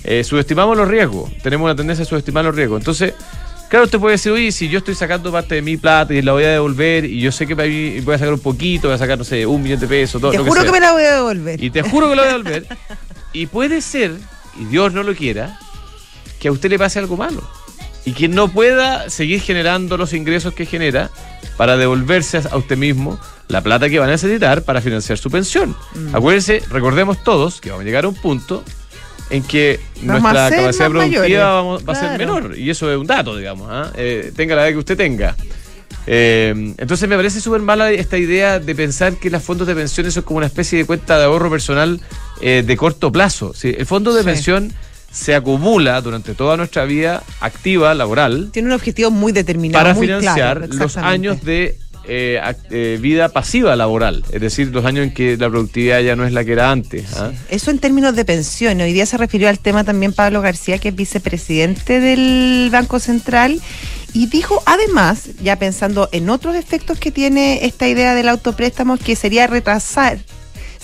Eh, 0.05 0.23
subestimamos 0.23 0.77
los 0.77 0.87
riesgos, 0.87 1.31
tenemos 1.43 1.65
una 1.65 1.75
tendencia 1.75 2.03
a 2.03 2.07
subestimar 2.07 2.45
los 2.45 2.55
riesgos. 2.55 2.81
Entonces, 2.81 3.15
claro, 3.71 3.87
usted 3.87 3.99
puede 3.99 4.13
decir, 4.13 4.33
oye, 4.33 4.53
si 4.53 4.69
yo 4.69 4.79
estoy 4.79 4.95
sacando 4.95 5.33
parte 5.33 5.55
de 5.55 5.63
mi 5.63 5.79
plata 5.79 6.13
y 6.13 6.21
la 6.21 6.33
voy 6.33 6.45
a 6.45 6.51
devolver, 6.51 7.07
y 7.07 7.19
yo 7.19 7.33
sé 7.33 7.47
que 7.47 7.55
voy 7.55 8.15
a 8.15 8.19
sacar 8.19 8.35
un 8.35 8.41
poquito, 8.41 8.89
voy 8.89 8.95
a 8.95 8.99
sacar, 8.99 9.17
no 9.17 9.25
sé, 9.25 9.47
un 9.47 9.63
millón 9.63 9.81
de 9.81 9.87
pesos, 9.87 10.21
todo 10.21 10.31
Te 10.31 10.39
lo 10.39 10.45
juro 10.45 10.63
que, 10.63 10.73
me 10.73 10.81
la 10.81 10.93
voy 10.93 11.05
a 11.05 11.15
devolver. 11.15 11.63
Y 11.63 11.71
te 11.71 11.83
juro 11.83 12.11
que 12.11 12.17
lo 12.17 12.23
voy 12.23 12.31
a 12.31 12.37
devolver. 12.37 12.67
Y 13.33 13.47
puede 13.47 13.83
ser, 13.83 14.13
y 14.59 14.65
Dios 14.65 14.95
no 14.95 15.03
lo 15.03 15.15
quiera, 15.15 15.59
que 16.41 16.49
a 16.49 16.53
usted 16.53 16.71
le 16.71 16.79
pase 16.79 16.99
algo 16.99 17.19
malo. 17.19 17.43
Y 18.07 18.13
que 18.13 18.29
no 18.29 18.49
pueda 18.49 19.11
seguir 19.11 19.41
generando 19.43 19.99
los 19.99 20.15
ingresos 20.15 20.55
que 20.55 20.65
genera 20.65 21.11
para 21.59 21.77
devolverse 21.77 22.41
a 22.51 22.57
usted 22.57 22.79
mismo 22.79 23.19
la 23.49 23.61
plata 23.63 23.89
que 23.91 23.99
va 23.99 24.07
a 24.07 24.09
necesitar 24.09 24.63
para 24.63 24.81
financiar 24.81 25.19
su 25.19 25.31
pensión. 25.31 25.77
Mm. 25.95 26.17
Acuérdense, 26.17 26.63
recordemos 26.71 27.23
todos 27.23 27.61
que 27.61 27.71
vamos 27.71 27.83
a 27.83 27.85
llegar 27.85 28.05
a 28.05 28.09
un 28.09 28.15
punto 28.15 28.65
en 29.31 29.43
que 29.43 29.81
Vamos 30.03 30.23
nuestra 30.23 30.51
capacidad 30.51 30.89
productiva 30.89 31.63
va 31.63 31.93
a 31.93 31.95
ser 31.97 32.17
menor. 32.19 32.57
Y 32.57 32.71
eso 32.71 32.91
es 32.91 32.97
un 32.97 33.07
dato, 33.07 33.37
digamos. 33.37 33.69
¿ah? 33.71 33.91
Eh, 33.97 34.33
tenga 34.37 34.55
la 34.55 34.63
edad 34.65 34.73
que 34.73 34.79
usted 34.79 34.97
tenga. 34.97 35.37
Eh, 36.07 36.75
entonces 36.79 37.09
me 37.09 37.17
parece 37.17 37.41
súper 37.41 37.61
mala 37.61 37.91
esta 37.91 38.17
idea 38.17 38.61
de 38.61 38.75
pensar 38.77 39.17
que 39.17 39.29
los 39.31 39.43
fondos 39.43 39.67
de 39.67 39.75
pensiones 39.75 40.15
son 40.15 40.23
como 40.23 40.39
una 40.39 40.47
especie 40.47 40.79
de 40.79 40.85
cuenta 40.85 41.19
de 41.19 41.25
ahorro 41.25 41.51
personal 41.51 42.01
eh, 42.41 42.63
de 42.65 42.77
corto 42.77 43.11
plazo. 43.11 43.53
Sí, 43.55 43.75
el 43.77 43.87
fondo 43.87 44.15
de 44.15 44.21
Sí. 44.23 44.27
pensión 44.27 44.73
se 45.17 45.35
acumula 45.35 46.01
durante 46.03 46.35
toda 46.35 46.59
nuestra 46.59 46.85
vida 46.85 47.23
activa, 47.41 47.95
laboral, 47.95 48.51
Tiene 48.53 48.69
un 48.69 48.75
objetivo 48.75 49.11
muy 49.11 49.33
determinado. 49.33 49.83
para 49.83 49.95
muy 49.95 50.07
financiar 50.07 50.69
claro, 50.69 50.77
los 50.77 50.97
años 50.99 51.43
de 51.43 51.79
eh, 52.07 52.39
eh, 52.71 52.99
vida 53.01 53.31
pasiva 53.31 53.75
laboral, 53.77 54.25
es 54.31 54.41
decir, 54.43 54.69
los 54.69 54.85
años 54.85 55.07
en 55.07 55.15
que 55.15 55.39
la 55.39 55.49
productividad 55.49 56.03
ya 56.03 56.17
no 56.17 56.27
es 56.27 56.33
la 56.35 56.45
que 56.45 56.53
era 56.53 56.71
antes. 56.71 57.17
¿ah? 57.17 57.33
Eso 57.49 57.71
en 57.71 57.79
términos 57.79 58.15
de 58.15 58.27
pensión. 58.27 58.79
Hoy 58.79 58.93
día 58.93 59.07
se 59.07 59.17
refirió 59.17 59.49
al 59.49 59.59
tema 59.59 59.85
también 59.85 60.13
Pablo 60.13 60.43
García, 60.43 60.79
que 60.79 60.91
es 60.91 60.95
vicepresidente 60.95 61.99
del 61.99 62.69
Banco 62.71 63.01
Central, 63.01 63.61
y 64.13 64.27
dijo 64.27 64.63
además, 64.67 65.31
ya 65.43 65.59
pensando 65.59 66.11
en 66.13 66.29
otros 66.29 66.57
efectos 66.57 67.01
que 67.01 67.11
tiene 67.11 67.65
esta 67.65 67.89
idea 67.89 68.15
del 68.15 68.29
autopréstamo, 68.29 68.99
que 68.99 69.17
sería 69.17 69.47
retrasar. 69.47 70.19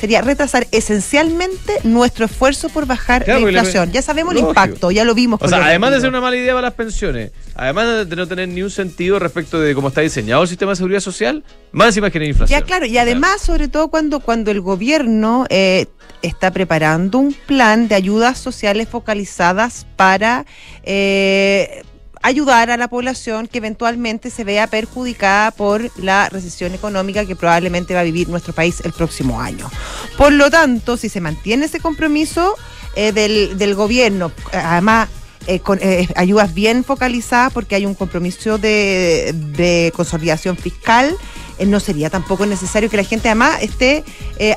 Sería 0.03 0.21
retrasar 0.21 0.67
esencialmente 0.73 1.79
nuestro 1.85 2.25
esfuerzo 2.25 2.69
por 2.71 2.87
bajar 2.87 3.23
Claro, 3.23 3.39
la 3.39 3.53
inflación. 3.53 3.93
Ya 3.93 4.03
sabemos 4.03 4.35
Lógico. 4.35 4.51
el 4.51 4.57
impacto, 4.67 4.91
ya 4.91 5.05
lo 5.05 5.15
vimos. 5.15 5.41
O 5.41 5.47
sea, 5.47 5.65
además 5.65 5.93
de 5.93 6.01
ser 6.01 6.09
una 6.09 6.21
mala 6.21 6.37
idea 6.37 6.55
para 6.55 6.67
las 6.67 6.75
pensiones, 6.75 7.31
además 7.55 8.09
de 8.09 8.17
no 8.17 8.27
tener 8.27 8.49
ni 8.49 8.65
un 8.65 8.71
sentido 8.71 9.21
respecto 9.21 9.61
de 9.61 9.77
cómo 9.77 9.87
está 9.87 10.01
diseñado 10.01 10.43
el 10.43 10.49
sistema 10.49 10.73
de 10.73 10.77
seguridad 10.77 10.99
social, 10.99 11.45
más 11.71 11.87
encima 11.87 12.11
genera 12.11 12.31
inflación. 12.31 12.59
Ya, 12.59 12.67
claro, 12.67 12.85
y 12.85 12.99
además, 12.99 13.43
sobre 13.43 13.69
todo 13.69 13.87
cuando, 13.91 14.19
cuando 14.19 14.51
el 14.51 14.61
gobierno 14.61 15.47
eh, 15.51 15.87
está 16.21 16.51
preparando 16.51 17.19
un 17.19 17.33
plan 17.33 17.87
de 17.87 17.95
ayudas 17.95 18.39
sociales 18.39 18.89
focalizadas 18.89 19.87
para 19.95 20.47
eh, 20.83 21.85
ayudar 22.23 22.71
a 22.71 22.77
la 22.77 22.89
población 22.89 23.49
que 23.49 23.59
eventualmente 23.59 24.31
se 24.31 24.45
vea 24.45 24.67
perjudicada 24.67 25.51
por 25.51 25.91
la 25.99 26.29
recesión 26.29 26.75
económica 26.75 27.25
que 27.25 27.37
probablemente 27.37 27.95
va 27.95 28.01
a 28.01 28.05
vivir 28.05 28.29
nuestro 28.29 28.53
país 28.53 28.81
el 28.85 28.93
próximo 28.93 29.41
año. 29.41 29.71
Por 30.17 30.33
lo 30.33 30.51
tanto, 30.51 30.97
si 30.97 31.09
se 31.09 31.21
mantiene 31.21 31.67
ese 31.67 31.81
compromiso 31.81 32.55
eh, 32.95 33.13
del, 33.13 33.59
del 33.59 33.75
gobierno, 33.75 34.33
además 34.53 35.09
eh, 35.49 35.59
con 35.59 35.81
eh, 35.83 36.07
ayudas 36.15 36.55
bien 36.55 36.85
focalizadas 36.85 37.53
porque 37.53 37.75
hay 37.75 37.85
un 37.85 37.95
compromiso 37.95 38.59
de, 38.59 39.35
de 39.35 39.93
consolidación 39.97 40.57
fiscal, 40.57 41.17
eh, 41.59 41.67
no 41.67 41.81
sería 41.81 42.11
tampoco 42.11 42.47
necesario 42.47 42.89
que 42.89 42.97
la 42.97 43.03
gente 43.03 43.29
además 43.29 43.61
esté 43.61 44.05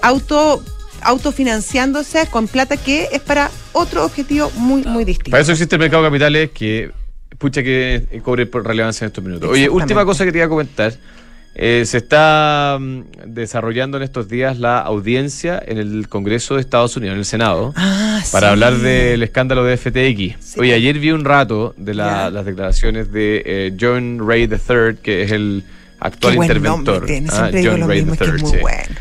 auto 0.03 0.63
autofinanciándose 1.01 2.27
con 2.27 2.48
plata 2.48 2.77
que 2.77 3.10
es 3.12 3.22
para 3.22 3.50
otro 3.74 4.05
objetivo 4.05 4.51
muy, 4.57 4.84
muy 4.84 5.05
distinto. 5.05 5.31
Para 5.31 5.41
eso 5.41 5.53
existe 5.53 5.75
el 5.75 5.79
mercado 5.79 6.03
de 6.03 6.10
capitales 6.10 6.51
que, 6.51 6.91
pucha, 7.45 7.63
que 7.63 8.03
eh, 8.11 8.21
cobre 8.23 8.49
relevancia 8.51 9.05
en 9.05 9.09
estos 9.09 9.23
minutos. 9.23 9.49
Oye, 9.49 9.69
última 9.69 10.03
cosa 10.05 10.25
que 10.25 10.31
te 10.31 10.39
iba 10.39 10.45
a 10.45 10.49
comentar. 10.49 10.93
Eh, 11.57 11.83
se 11.85 11.97
está 11.99 12.77
mm, 12.81 13.01
desarrollando 13.27 13.95
en 13.95 14.03
estos 14.03 14.27
días 14.27 14.59
la 14.59 14.79
audiencia 14.79 15.61
en 15.65 15.77
el 15.77 16.09
Congreso 16.09 16.55
de 16.55 16.61
Estados 16.61 16.97
Unidos, 16.97 17.13
en 17.13 17.19
el 17.19 17.25
Senado, 17.25 17.73
Ah, 17.77 18.21
para 18.33 18.47
sí. 18.47 18.51
hablar 18.51 18.73
del 18.79 19.23
escándalo 19.23 19.63
de 19.63 19.77
FTX. 19.77 20.35
Sí. 20.43 20.59
Oye, 20.59 20.73
ayer 20.73 20.99
vi 20.99 21.11
un 21.11 21.23
rato 21.23 21.73
de 21.77 21.93
la- 21.93 22.29
las 22.29 22.45
declaraciones 22.45 23.11
de 23.13 23.41
eh, 23.45 23.73
John 23.79 24.19
Ray 24.27 24.49
III, 24.51 24.97
que 25.01 25.23
es 25.23 25.31
el 25.31 25.63
actual 26.01 26.33
Qué 26.33 26.37
buen 26.37 26.49
interventor. 26.51 26.95
nombre 27.09 27.23
Ah, 27.31 27.49
John 27.53 27.87
Ray 27.87 27.99
mismo, 28.03 28.13
es 28.13 28.19
que 28.19 28.25
es 28.25 28.31
III, 28.33 28.41
muy 28.41 28.51
sí. 28.51 28.57
bueno. 28.59 28.95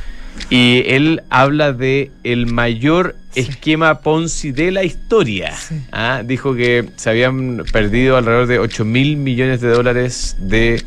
Y 0.51 0.83
él 0.87 1.23
habla 1.31 1.73
de 1.73 2.11
el 2.23 2.47
mayor 2.47 3.17
esquema 3.35 4.01
Ponzi 4.01 4.53
de 4.53 4.71
la 4.71 4.85
historia. 4.85 5.55
Ah, 5.93 6.23
Dijo 6.25 6.55
que 6.55 6.89
se 6.97 7.11
habían 7.11 7.65
perdido 7.73 8.17
alrededor 8.17 8.47
de 8.47 8.59
8 8.59 8.85
mil 8.85 9.17
millones 9.17 9.61
de 9.61 9.69
dólares 9.69 10.37
de 10.39 10.83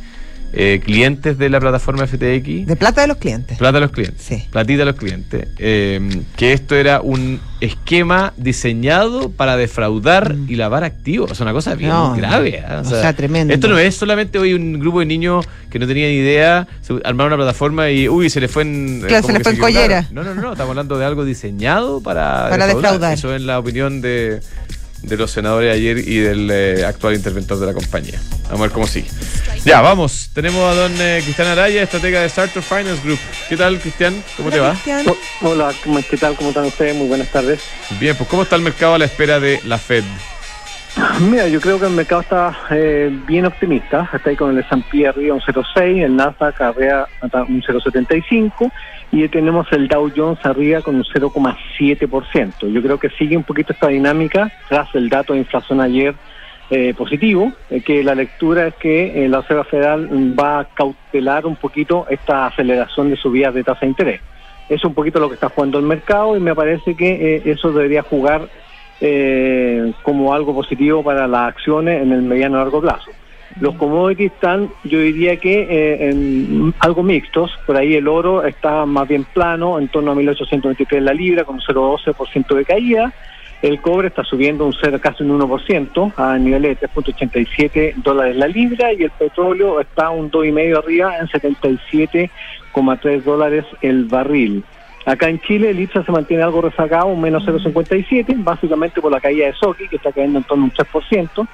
eh, 0.53 0.81
clientes 0.83 1.37
de 1.37 1.49
la 1.49 1.59
plataforma 1.59 2.07
FTX. 2.07 2.65
De 2.67 2.75
plata 2.77 3.01
de 3.01 3.07
los 3.07 3.17
clientes. 3.17 3.57
Plata 3.57 3.73
de 3.77 3.81
los 3.81 3.91
clientes. 3.91 4.21
Sí. 4.25 4.43
Platita 4.49 4.79
de 4.79 4.85
los 4.85 4.95
clientes. 4.95 5.47
eh, 5.57 6.21
que 6.35 6.53
esto 6.53 6.75
era 6.75 7.01
un 7.01 7.39
esquema 7.59 8.33
diseñado 8.37 9.29
para 9.31 9.57
defraudar 9.57 10.33
Mm. 10.35 10.45
y 10.51 10.55
lavar 10.55 10.83
activos. 10.83 11.31
Es 11.31 11.39
una 11.39 11.53
cosa 11.53 11.75
bien 11.75 11.89
No, 11.89 12.15
grave. 12.15 12.63
¿ah? 12.67 12.81
o 12.85 12.89
sea, 12.89 13.13
tremendo. 13.13 13.53
Esto 13.53 13.67
no 13.67 13.77
es 13.77 13.95
solamente 13.95 14.37
hoy 14.39 14.53
un 14.53 14.79
grupo 14.79 14.99
de 14.99 15.05
niños 15.05 15.45
que 15.69 15.79
no 15.79 15.87
tenían 15.87 16.11
idea, 16.11 16.67
se 16.81 16.93
armaron 17.03 17.33
una 17.33 17.43
plataforma 17.43 17.89
y 17.89 18.07
uy, 18.07 18.29
se 18.29 18.39
les 18.39 18.49
fue 18.51 18.63
en. 18.63 19.01
Claro, 19.07 19.21
como 19.23 19.27
se 19.27 19.33
les 19.39 19.43
fue 19.43 19.51
en 19.53 19.57
collera. 19.59 20.07
No, 20.11 20.23
no, 20.23 20.33
no, 20.35 20.51
estamos 20.53 20.69
hablando 20.71 20.97
de 20.97 21.05
algo 21.05 21.25
diseñado 21.25 22.01
para, 22.01 22.47
Para 22.49 22.67
defraudar. 22.67 23.13
Eso 23.13 23.33
es 23.35 23.41
la 23.41 23.59
opinión 23.59 24.01
de, 24.01 24.39
de 25.07 25.17
los 25.17 25.31
senadores 25.31 25.73
ayer 25.73 25.97
y 25.97 26.17
del 26.19 26.49
eh, 26.51 26.85
actual 26.85 27.15
interventor 27.15 27.59
de 27.59 27.65
la 27.67 27.73
compañía. 27.73 28.19
Vamos 28.45 28.59
a 28.59 28.63
ver 28.63 28.71
cómo 28.71 28.87
sigue. 28.87 29.07
Ya, 29.65 29.81
vamos. 29.81 30.29
Tenemos 30.33 30.61
a 30.63 30.73
don 30.75 30.91
eh, 30.99 31.21
Cristian 31.23 31.47
Araya, 31.47 31.83
estratega 31.83 32.21
de 32.21 32.29
Starter 32.29 32.61
Finance 32.61 33.01
Group. 33.03 33.19
¿Qué 33.49 33.57
tal, 33.57 33.79
Cristian? 33.79 34.21
¿Cómo 34.37 34.49
te 34.49 34.59
va? 34.59 34.71
Cristian. 34.71 35.03
Oh, 35.07 35.17
Hola, 35.49 35.73
¿cómo- 35.83 35.99
¿qué 36.09 36.17
tal? 36.17 36.35
¿Cómo 36.35 36.49
están 36.49 36.65
ustedes? 36.65 36.95
Muy 36.95 37.07
buenas 37.07 37.27
tardes. 37.31 37.61
Bien, 37.99 38.15
pues 38.15 38.29
¿cómo 38.29 38.43
está 38.43 38.55
el 38.55 38.61
mercado 38.61 38.95
a 38.95 38.97
la 38.99 39.05
espera 39.05 39.39
de 39.39 39.59
la 39.65 39.77
Fed? 39.77 40.03
Mira, 41.19 41.47
yo 41.47 41.61
creo 41.61 41.79
que 41.79 41.85
el 41.85 41.91
mercado 41.93 42.21
está 42.21 42.57
eh, 42.71 43.09
bien 43.27 43.45
optimista. 43.45 44.09
Está 44.11 44.31
ahí 44.31 44.35
con 44.35 44.49
el 44.57 44.63
S&P 44.63 45.07
arriba 45.07 45.35
un 45.35 45.41
0,6, 45.41 46.03
el 46.03 46.15
Nasdaq 46.15 46.59
arriba 46.61 47.07
hasta 47.21 47.43
un 47.43 47.61
0,75 47.61 48.71
y 49.11 49.27
tenemos 49.29 49.71
el 49.71 49.87
Dow 49.87 50.11
Jones 50.15 50.39
arriba 50.43 50.81
con 50.81 50.95
un 50.95 51.03
0,7%. 51.03 52.71
Yo 52.71 52.81
creo 52.81 52.99
que 52.99 53.09
sigue 53.11 53.37
un 53.37 53.43
poquito 53.43 53.73
esta 53.73 53.87
dinámica 53.87 54.51
tras 54.67 54.93
el 54.95 55.09
dato 55.09 55.33
de 55.33 55.39
inflación 55.39 55.79
ayer 55.79 56.13
eh, 56.69 56.93
positivo, 56.97 57.53
eh, 57.69 57.81
que 57.81 58.03
la 58.03 58.13
lectura 58.13 58.67
es 58.67 58.75
que 58.75 59.23
eh, 59.23 59.29
la 59.29 59.39
Reserva 59.39 59.63
Federal 59.63 60.37
va 60.37 60.59
a 60.59 60.65
cautelar 60.65 61.45
un 61.45 61.55
poquito 61.55 62.05
esta 62.09 62.47
aceleración 62.47 63.09
de 63.09 63.15
subidas 63.15 63.53
de 63.53 63.63
tasa 63.63 63.81
de 63.81 63.87
interés. 63.87 64.21
Es 64.67 64.83
un 64.83 64.93
poquito 64.93 65.19
lo 65.19 65.29
que 65.29 65.35
está 65.35 65.47
jugando 65.47 65.79
el 65.79 65.85
mercado 65.85 66.35
y 66.35 66.41
me 66.41 66.53
parece 66.53 66.95
que 66.95 67.35
eh, 67.35 67.41
eso 67.45 67.71
debería 67.71 68.03
jugar 68.03 68.49
como 70.01 70.33
algo 70.33 70.55
positivo 70.55 71.03
para 71.03 71.27
las 71.27 71.49
acciones 71.49 72.01
en 72.01 72.11
el 72.11 72.23
mediano 72.23 72.57
y 72.57 72.59
largo 72.61 72.81
plazo. 72.81 73.11
Los 73.59 73.75
commodities 73.75 74.31
están, 74.33 74.69
yo 74.83 74.99
diría 74.99 75.37
que 75.37 75.61
eh, 75.61 76.09
en 76.09 76.73
algo 76.79 77.01
mixtos, 77.01 77.51
por 77.65 77.75
ahí 77.75 77.95
el 77.95 78.07
oro 78.07 78.43
está 78.43 78.85
más 78.85 79.07
bien 79.07 79.25
plano, 79.33 79.79
en 79.79 79.87
torno 79.87 80.11
a 80.11 80.15
1823 80.15 81.01
la 81.01 81.13
libra, 81.13 81.43
con 81.43 81.55
un 81.55 81.61
0,12% 81.61 82.55
de 82.55 82.65
caída, 82.65 83.13
el 83.61 83.81
cobre 83.81 84.09
está 84.09 84.23
subiendo 84.23 84.65
un 84.65 84.75
0, 84.79 84.99
casi 85.01 85.23
un 85.23 85.39
1% 85.39 86.13
a 86.15 86.37
niveles 86.37 86.79
de 86.79 86.87
3.87 86.87 87.95
dólares 87.95 88.35
la 88.35 88.47
libra 88.47 88.93
y 88.93 89.03
el 89.03 89.11
petróleo 89.11 89.79
está 89.81 90.11
un 90.11 90.29
2,5 90.29 90.77
arriba 90.77 91.17
en 91.17 91.27
77,3 91.27 93.23
dólares 93.23 93.65
el 93.81 94.05
barril. 94.05 94.63
Acá 95.07 95.29
en 95.29 95.39
Chile 95.39 95.69
el 95.71 95.79
IPSA 95.79 96.03
se 96.03 96.11
mantiene 96.11 96.43
algo 96.43 96.61
rezagado, 96.61 97.07
un 97.07 97.21
menos 97.21 97.47
0,57, 97.47 98.35
básicamente 98.43 99.01
por 99.01 99.11
la 99.11 99.21
caída 99.21 99.47
de 99.47 99.53
Soki, 99.53 99.87
que 99.87 99.95
está 99.95 100.11
cayendo 100.11 100.39
en 100.39 100.43
torno 100.43 100.65
a 100.65 100.67
un 100.67 100.73
3%. 100.73 101.47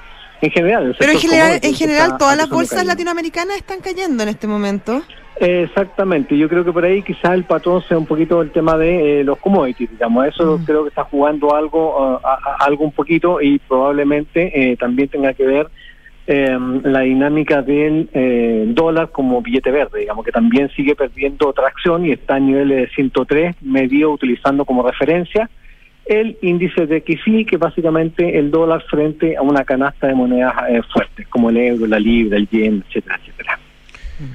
En 0.44 0.50
general, 0.50 0.94
Pero 0.98 1.12
en 1.12 1.18
general, 1.18 1.46
commodities 1.46 1.70
en 1.72 1.76
general 1.78 2.06
está 2.06 2.18
todas 2.18 2.36
las 2.36 2.48
bolsas 2.50 2.84
latinoamericanas 2.84 3.56
están 3.56 3.80
cayendo 3.80 4.22
en 4.24 4.28
este 4.28 4.46
momento. 4.46 5.02
Exactamente, 5.40 6.36
yo 6.36 6.48
creo 6.50 6.64
que 6.64 6.72
por 6.72 6.84
ahí 6.84 7.02
quizás 7.02 7.32
el 7.32 7.44
patrón 7.44 7.82
sea 7.88 7.96
un 7.96 8.04
poquito 8.06 8.42
el 8.42 8.50
tema 8.50 8.76
de 8.76 9.20
eh, 9.20 9.24
los 9.24 9.38
commodities, 9.38 9.90
digamos, 9.90 10.26
eso 10.26 10.58
Mm. 10.58 10.64
creo 10.64 10.82
que 10.82 10.90
está 10.90 11.04
jugando 11.04 11.54
algo, 11.54 11.80
uh, 11.98 12.20
a- 12.22 12.34
a- 12.34 12.64
algo 12.66 12.84
un 12.84 12.92
poquito 12.92 13.40
y 13.40 13.58
probablemente 13.58 14.52
eh, 14.72 14.76
también 14.76 15.08
tenga 15.08 15.32
que 15.32 15.46
ver 15.46 15.68
eh, 16.26 16.56
la 16.84 17.00
dinámica 17.00 17.60
del 17.62 18.08
eh, 18.14 18.64
dólar 18.68 19.10
como 19.10 19.42
billete 19.42 19.70
verde, 19.70 20.00
digamos, 20.00 20.24
que 20.24 20.32
también 20.32 20.70
sigue 20.76 20.94
perdiendo 20.94 21.52
tracción 21.52 22.06
y 22.06 22.12
está 22.12 22.36
a 22.36 22.40
niveles 22.40 22.76
de 22.82 22.94
103, 22.94 23.56
medido 23.62 24.10
utilizando 24.10 24.64
como 24.64 24.82
referencia 24.88 25.50
el 26.06 26.36
índice 26.42 26.86
de 26.86 27.02
XI, 27.06 27.44
que 27.44 27.56
básicamente 27.56 28.38
el 28.38 28.50
dólar 28.50 28.82
frente 28.90 29.36
a 29.36 29.42
una 29.42 29.64
canasta 29.64 30.06
de 30.06 30.14
monedas 30.14 30.52
eh, 30.68 30.80
fuertes, 30.92 31.26
como 31.28 31.50
el 31.50 31.56
euro, 31.56 31.86
la 31.86 31.98
libra, 31.98 32.36
el 32.36 32.48
yen, 32.48 32.84
etcétera, 32.88 33.18
etcétera. 33.22 33.58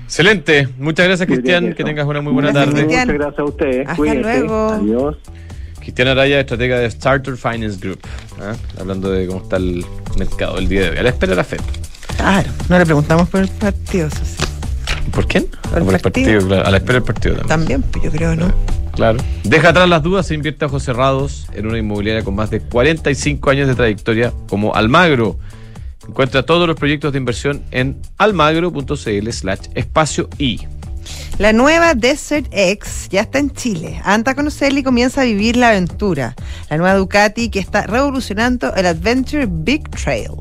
Excelente. 0.04 0.68
Muchas 0.78 1.08
gracias, 1.08 1.28
Cristian. 1.28 1.74
Que 1.74 1.84
tengas 1.84 2.06
una 2.06 2.22
muy 2.22 2.34
buena 2.34 2.52
Gracias, 2.52 2.74
tarde. 2.74 2.86
Cristian. 2.86 3.08
Muchas 3.08 3.20
gracias 3.22 3.40
a 3.40 3.44
ustedes. 3.46 3.82
Hasta 3.88 3.96
Cuídense. 3.96 4.22
luego. 4.40 4.70
Adiós. 4.70 5.18
Cristian 5.80 6.08
Araya, 6.10 6.40
estratega 6.42 6.80
de 6.80 6.92
Starter 6.92 7.38
Finance 7.38 7.80
Group. 7.80 8.00
¿ah? 8.42 8.56
Hablando 8.80 9.10
de 9.10 9.26
cómo 9.28 9.42
está 9.42 9.58
el 9.58 9.86
mercado 10.18 10.58
el 10.60 10.68
día 10.68 10.82
de 10.82 10.90
hoy. 10.92 10.98
A 10.98 11.04
la 11.04 11.10
espera 11.10 11.30
de 11.32 11.36
la 11.38 11.44
Fed. 11.44 11.60
Claro, 12.18 12.50
no 12.68 12.78
le 12.78 12.86
preguntamos 12.86 13.30
por 13.30 13.40
el 13.42 13.48
partido, 13.48 14.08
eso 14.08 14.26
sí. 14.26 14.44
¿Por 15.12 15.26
quién? 15.28 15.46
Por 15.70 15.80
el 15.80 15.86
Por 15.86 15.96
el 15.96 16.02
partido. 16.02 16.28
partido, 16.34 16.48
claro. 16.48 16.68
A 16.68 16.72
la 16.72 16.78
espera 16.78 16.94
del 16.96 17.04
partido 17.04 17.36
también. 17.38 17.48
También, 17.48 17.82
pues 17.84 18.04
yo 18.04 18.12
creo, 18.12 18.36
¿no? 18.36 18.54
Claro. 18.96 19.20
Deja 19.44 19.70
atrás 19.70 19.88
las 19.88 20.04
dudas 20.04 20.30
e 20.30 20.36
invierte 20.36 20.66
a 20.66 20.68
ojos 20.68 20.84
cerrados 20.84 21.48
en 21.54 21.68
una 21.68 21.78
inmobiliaria 21.78 22.24
con 22.24 22.36
más 22.36 22.50
de 22.50 22.60
45 22.60 23.50
años 23.50 23.68
de 23.68 23.76
trayectoria 23.76 24.34
como 24.48 24.76
Almagro. 24.76 25.38
Encuentra 26.08 26.44
todos 26.44 26.68
los 26.68 26.76
proyectos 26.76 27.12
de 27.14 27.20
inversión 27.20 27.64
en 27.72 28.02
almagro.cl 28.18 29.32
slash 29.32 29.68
espacio 29.76 30.28
y. 30.38 30.62
La 31.38 31.54
nueva 31.54 31.94
Desert 31.94 32.48
X 32.52 33.08
ya 33.10 33.22
está 33.22 33.40
en 33.40 33.52
Chile. 33.52 34.02
Anda 34.04 34.34
a 34.34 34.36
conocerla 34.36 34.80
y 34.80 34.84
comienza 34.84 35.22
a 35.22 35.26
vivir 35.26 35.56
la 35.56 35.70
aventura. 35.70 36.36
La 36.70 36.78
nueva 36.78 36.96
Ducati 36.96 37.50
que 37.50 37.60
está 37.60 37.88
revolucionando 37.88 38.74
el 38.76 38.86
Adventure 38.86 39.48
Big 39.50 39.90
Trail. 39.92 40.32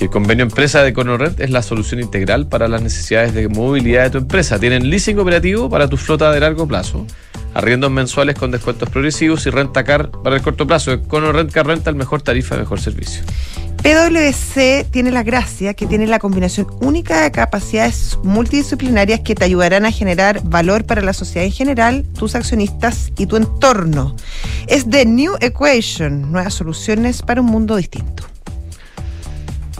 El 0.00 0.10
convenio 0.10 0.44
empresa 0.44 0.84
de 0.84 0.92
Conorrent 0.92 1.40
es 1.40 1.50
la 1.50 1.60
solución 1.60 2.00
integral 2.00 2.46
para 2.46 2.68
las 2.68 2.82
necesidades 2.82 3.34
de 3.34 3.48
movilidad 3.48 4.04
de 4.04 4.10
tu 4.10 4.18
empresa. 4.18 4.58
Tienen 4.60 4.90
leasing 4.90 5.18
operativo 5.18 5.68
para 5.68 5.88
tu 5.88 5.96
flota 5.96 6.30
de 6.30 6.38
largo 6.38 6.68
plazo, 6.68 7.04
arriendos 7.52 7.90
mensuales 7.90 8.36
con 8.36 8.52
descuentos 8.52 8.88
progresivos 8.90 9.44
y 9.46 9.50
renta 9.50 9.82
car 9.82 10.12
para 10.22 10.36
el 10.36 10.42
corto 10.42 10.68
plazo. 10.68 11.02
Conorrent 11.02 11.50
Car 11.50 11.66
Renta, 11.66 11.90
el 11.90 11.96
mejor 11.96 12.22
tarifa, 12.22 12.56
mejor 12.56 12.80
servicio. 12.80 13.24
PwC 13.82 14.86
tiene 14.88 15.10
la 15.10 15.24
gracia 15.24 15.74
que 15.74 15.86
tiene 15.86 16.06
la 16.06 16.20
combinación 16.20 16.68
única 16.80 17.22
de 17.22 17.32
capacidades 17.32 18.18
multidisciplinarias 18.22 19.20
que 19.20 19.34
te 19.34 19.44
ayudarán 19.44 19.84
a 19.84 19.90
generar 19.90 20.42
valor 20.44 20.84
para 20.84 21.02
la 21.02 21.12
sociedad 21.12 21.44
en 21.44 21.52
general, 21.52 22.04
tus 22.16 22.36
accionistas 22.36 23.12
y 23.18 23.26
tu 23.26 23.36
entorno. 23.36 24.14
Es 24.68 24.88
The 24.88 25.06
New 25.06 25.34
Equation, 25.40 26.30
nuevas 26.30 26.54
soluciones 26.54 27.22
para 27.22 27.40
un 27.40 27.48
mundo 27.48 27.74
distinto. 27.74 28.24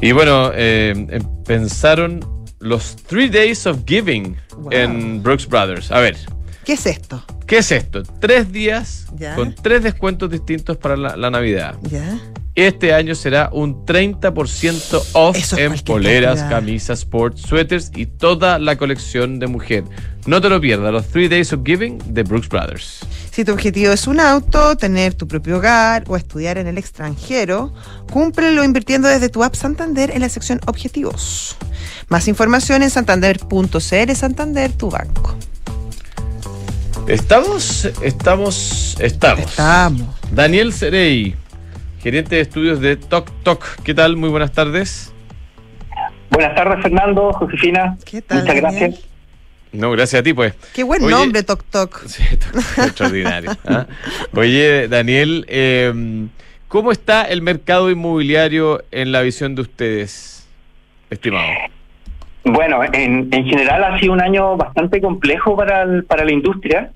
Y 0.01 0.13
bueno, 0.13 0.51
eh, 0.55 0.95
em- 1.11 1.43
pensaron 1.45 2.21
los 2.61 2.97
Three 2.97 3.29
Days 3.29 3.67
of 3.67 3.79
Giving 3.87 4.37
Wow. 4.57 4.73
en 4.73 5.23
Brooks 5.23 5.47
Brothers. 5.49 5.91
A 5.93 6.01
ver, 6.01 6.17
¿Qué 6.65 6.73
es 6.75 6.87
esto? 6.87 7.25
¿qué 7.47 7.59
es 7.59 7.73
esto? 7.73 8.03
Tres 8.21 8.53
días 8.53 9.07
Ya. 9.17 9.35
con 9.35 9.55
tres 9.55 9.83
descuentos 9.83 10.31
distintos 10.31 10.77
para 10.77 10.97
la, 10.97 11.17
la 11.17 11.31
Navidad. 11.31 11.77
¿Ya? 11.83 12.19
Este 12.59 12.93
año 12.93 13.15
será 13.15 13.51
un 13.53 13.87
30% 13.87 15.01
off 15.13 15.37
Eso 15.37 15.57
en 15.57 15.79
poleras, 15.79 16.43
camisas, 16.43 16.99
sports, 16.99 17.43
suéteres 17.43 17.93
y 17.95 18.07
toda 18.07 18.59
la 18.59 18.77
colección 18.77 19.39
de 19.39 19.47
mujer. 19.47 19.85
No 20.27 20.41
te 20.41 20.49
lo 20.49 20.61
pierdas, 20.61 20.93
los 20.93 21.07
Three 21.07 21.29
Days 21.29 21.53
of 21.53 21.61
Giving 21.65 22.01
de 22.07 22.25
Brooks 22.25 22.49
Brothers. 22.49 23.07
Si 23.31 23.45
tu 23.45 23.53
objetivo 23.53 23.93
es 23.93 24.09
un 24.09 24.19
auto, 24.19 24.77
tener 24.77 25.15
tu 25.15 25.29
propio 25.29 25.59
hogar 25.59 26.03
o 26.09 26.17
estudiar 26.17 26.59
en 26.59 26.67
el 26.67 26.79
extranjero, 26.79 27.73
cúmplelo 28.11 28.65
invirtiendo 28.65 29.07
desde 29.07 29.29
tu 29.29 29.45
app 29.45 29.55
Santander 29.55 30.11
en 30.11 30.23
la 30.23 30.29
sección 30.29 30.61
Objetivos. 30.67 31.57
Más 32.09 32.27
información 32.27 32.83
en 32.83 32.91
santander.cl 32.91 34.15
Santander, 34.17 34.73
tu 34.73 34.91
banco. 34.91 35.37
Estamos, 37.07 37.85
estamos, 38.03 38.97
estamos. 38.99 39.47
Estamos. 39.47 40.09
Daniel 40.33 40.73
Cerey, 40.73 41.37
gerente 42.01 42.37
de 42.37 42.43
estudios 42.43 42.81
de 42.81 42.97
Tok 42.97 43.31
Tok. 43.43 43.65
¿Qué 43.83 43.95
tal? 43.95 44.17
Muy 44.17 44.29
buenas 44.29 44.53
tardes. 44.53 45.13
Buenas 46.31 46.55
tardes, 46.55 46.83
Fernando, 46.83 47.33
Josefina. 47.33 47.97
¿Qué 48.05 48.23
tal, 48.23 48.41
Muchas 48.43 48.63
Daniel? 48.63 48.81
gracias. 48.91 49.09
No, 49.73 49.91
gracias 49.91 50.21
a 50.21 50.23
ti, 50.23 50.33
pues. 50.33 50.55
Qué 50.75 50.83
buen 50.83 51.03
Oye- 51.03 51.11
nombre, 51.15 51.43
Toc 51.43 51.65
Toc. 51.71 52.03
Sí, 52.07 52.23
extraordinario. 52.77 53.51
¿ah? 53.67 53.87
Oye, 54.35 54.89
Daniel, 54.89 55.45
eh, 55.49 56.27
¿cómo 56.69 56.93
está 56.93 57.25
el 57.25 57.43
mercado 57.43 57.91
inmobiliario 57.91 58.83
en 58.91 59.13
la 59.13 59.21
visión 59.23 59.55
de 59.55 59.63
ustedes, 59.63 60.47
estimado? 61.11 61.49
Bueno, 62.45 62.81
en, 62.93 63.29
en 63.33 63.45
general 63.45 63.85
ha 63.85 63.99
sido 63.99 64.13
un 64.15 64.23
año 64.23 64.57
bastante 64.57 65.01
complejo 65.03 65.55
para, 65.57 65.83
el- 65.83 66.05
para 66.05 66.25
la 66.25 66.33
industria. 66.33 66.93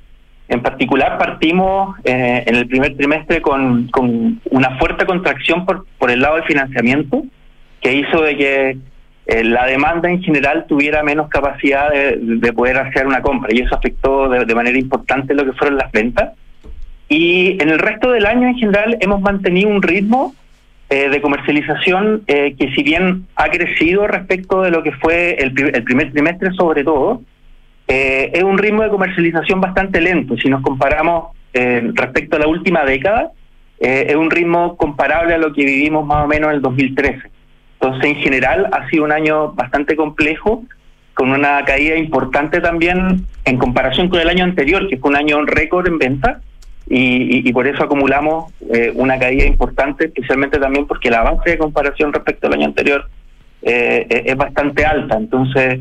En 0.49 0.61
particular, 0.61 1.19
partimos 1.19 1.97
eh, 2.05 2.45
en 2.47 2.55
el 2.57 2.67
primer 2.67 2.97
trimestre 2.97 3.41
con, 3.41 3.89
con 3.89 4.41
una 4.51 4.77
fuerte 4.79 5.07
contracción 5.07 5.65
por, 5.65 5.87
por 5.99 6.11
el 6.11 6.21
lado 6.21 6.37
del 6.37 6.45
financiamiento, 6.45 7.23
que 7.81 7.95
hizo 7.95 8.23
de 8.23 8.37
que 8.37 8.77
eh, 9.27 9.45
la 9.45 9.67
demanda 9.67 10.11
en 10.11 10.23
general 10.23 10.67
tuviera 10.69 11.03
menos 11.03 11.29
capacidad 11.29 11.91
de, 11.91 12.19
de 12.21 12.53
poder 12.53 12.77
hacer 12.79 13.07
una 13.07 13.23
compra, 13.23 13.51
y 13.53 13.61
eso 13.61 13.75
afectó 13.75 14.29
de, 14.29 14.45
de 14.45 14.55
manera 14.55 14.79
importante 14.79 15.33
lo 15.33 15.45
que 15.45 15.53
fueron 15.53 15.79
las 15.79 15.91
ventas. 15.91 16.33
Y 17.09 17.63
en 17.63 17.69
el 17.69 17.79
resto 17.79 18.11
del 18.11 18.27
año 18.27 18.49
en 18.49 18.57
general 18.57 18.97
hemos 19.01 19.21
mantenido 19.21 19.69
un 19.69 19.83
ritmo 19.83 20.35
eh, 20.91 21.09
de 21.09 21.21
comercialización 21.21 22.23
eh, 22.27 22.55
que 22.59 22.73
si 22.73 22.83
bien 22.83 23.27
ha 23.37 23.49
crecido 23.49 24.07
respecto 24.07 24.63
de 24.63 24.71
lo 24.71 24.83
que 24.83 24.93
fue 24.93 25.35
el, 25.35 25.53
el 25.75 25.83
primer 25.85 26.13
trimestre 26.13 26.51
sobre 26.53 26.85
todo, 26.85 27.23
eh, 27.89 28.31
es 28.33 28.43
un 28.43 28.59
ritmo 28.59 28.83
de 28.83 28.91
comercialización 28.91 29.61
bastante 29.61 30.01
lento. 30.01 30.37
Si 30.37 30.49
nos 30.49 30.62
comparamos 30.62 31.37
respecto 31.55 32.37
a 32.37 32.39
la 32.39 32.47
última 32.47 32.83
década, 32.83 33.33
es 33.79 34.17
un 34.17 34.31
ritmo 34.31 34.75
comparable 34.79 35.35
a 35.35 35.39
lo 35.39 35.53
que 35.53 35.67
vivimos 35.67 36.07
más 36.07 36.25
o 36.25 36.27
menos 36.27 36.49
en 36.49 36.57
el 36.57 36.62
2013. 36.62 37.31
Entonces, 37.83 38.11
en 38.11 38.17
general, 38.17 38.71
ha 38.73 38.89
sido 38.89 39.05
un 39.05 39.12
año 39.12 39.53
bastante 39.53 39.97
complejo, 39.97 40.65
con 41.15 41.31
una 41.31 41.65
caída 41.65 41.97
importante 41.97 42.61
también 42.61 43.27
en 43.45 43.59
comparación 43.59 44.09
con 44.09 44.21
el 44.21 44.29
año 44.29 44.45
anterior, 44.45 44.89
que 44.89 44.99
fue 44.99 45.11
un 45.11 45.17
año 45.17 45.45
récord 45.45 45.89
en 45.89 45.99
venta, 45.99 46.41
y, 46.89 47.51
por 47.53 47.67
eso 47.67 47.83
acumulamos 47.83 48.53
eh, 48.73 48.93
una 48.95 49.19
caída 49.19 49.47
importante, 49.47 50.07
especialmente 50.07 50.59
también 50.59 50.87
porque 50.87 51.11
la 51.11 51.23
base 51.23 51.51
de 51.51 51.59
comparación 51.59 52.12
respecto 52.12 52.47
al 52.47 52.55
año 52.55 52.67
anterior 52.67 53.09
eh, 53.62 54.25
es 54.27 54.37
bastante 54.37 54.85
alta. 54.85 55.17
Entonces, 55.17 55.81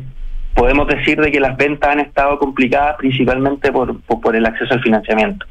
podemos 0.54 0.86
decir 0.86 1.20
de 1.20 1.30
que 1.30 1.40
las 1.40 1.56
ventas 1.56 1.90
han 1.90 2.00
estado 2.00 2.38
complicadas 2.38 2.96
principalmente 2.96 3.72
por, 3.72 4.00
por 4.02 4.36
el 4.36 4.46
acceso 4.46 4.74
al 4.74 4.82
financiamiento. 4.82 5.46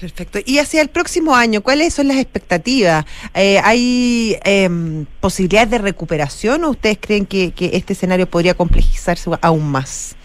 Perfecto. 0.00 0.38
Y 0.46 0.58
hacia 0.58 0.80
el 0.80 0.88
próximo 0.88 1.36
año, 1.36 1.60
¿cuáles 1.60 1.92
son 1.92 2.08
las 2.08 2.16
expectativas? 2.16 3.04
Eh, 3.34 3.58
¿Hay 3.62 4.36
em, 4.44 5.04
posibilidades 5.20 5.70
de 5.70 5.78
recuperación 5.78 6.64
o 6.64 6.70
ustedes 6.70 6.98
creen 6.98 7.26
que, 7.26 7.52
este 7.58 7.92
escenario 7.92 8.26
podría 8.26 8.54
complejizarse 8.54 9.30
aún 9.42 9.70
más? 9.70 10.16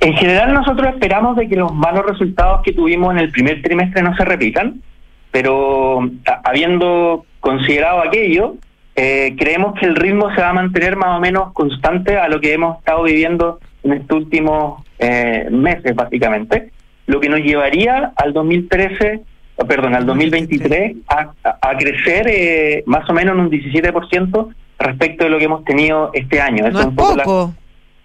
En 0.00 0.14
general 0.14 0.52
nosotros 0.52 0.88
esperamos 0.88 1.36
de 1.36 1.48
que 1.48 1.54
los 1.54 1.72
malos 1.72 2.04
resultados 2.06 2.62
que 2.64 2.72
tuvimos 2.72 3.12
en 3.12 3.18
el 3.18 3.30
primer 3.30 3.62
trimestre 3.62 4.02
no 4.02 4.16
se 4.16 4.24
repitan, 4.24 4.82
pero 5.30 6.00
habiendo 6.42 7.24
considerado 7.38 8.00
aquello, 8.00 8.56
eh, 8.96 9.34
creemos 9.38 9.78
que 9.78 9.86
el 9.86 9.96
ritmo 9.96 10.34
se 10.34 10.40
va 10.40 10.50
a 10.50 10.54
mantener 10.54 10.96
más 10.96 11.16
o 11.16 11.20
menos 11.20 11.52
constante 11.52 12.16
a 12.16 12.28
lo 12.28 12.40
que 12.40 12.52
hemos 12.52 12.78
estado 12.78 13.04
viviendo 13.04 13.58
en 13.82 13.94
estos 13.94 14.18
últimos 14.18 14.82
eh, 14.98 15.48
meses, 15.50 15.94
básicamente 15.94 16.70
lo 17.06 17.20
que 17.20 17.28
nos 17.28 17.40
llevaría 17.40 18.12
al 18.16 18.32
2013, 18.32 19.20
perdón, 19.68 19.94
al 19.94 20.06
2023 20.06 20.96
a, 21.08 21.32
a 21.60 21.76
crecer 21.76 22.26
eh, 22.28 22.82
más 22.86 23.08
o 23.08 23.12
menos 23.12 23.34
en 23.34 23.40
un 23.40 23.50
17% 23.50 24.54
respecto 24.78 25.24
de 25.24 25.30
lo 25.30 25.38
que 25.38 25.44
hemos 25.44 25.64
tenido 25.64 26.10
este 26.14 26.40
año. 26.40 26.66
Eso 26.66 26.80
es 26.80 26.86
un 26.86 26.96
poco 26.96 27.54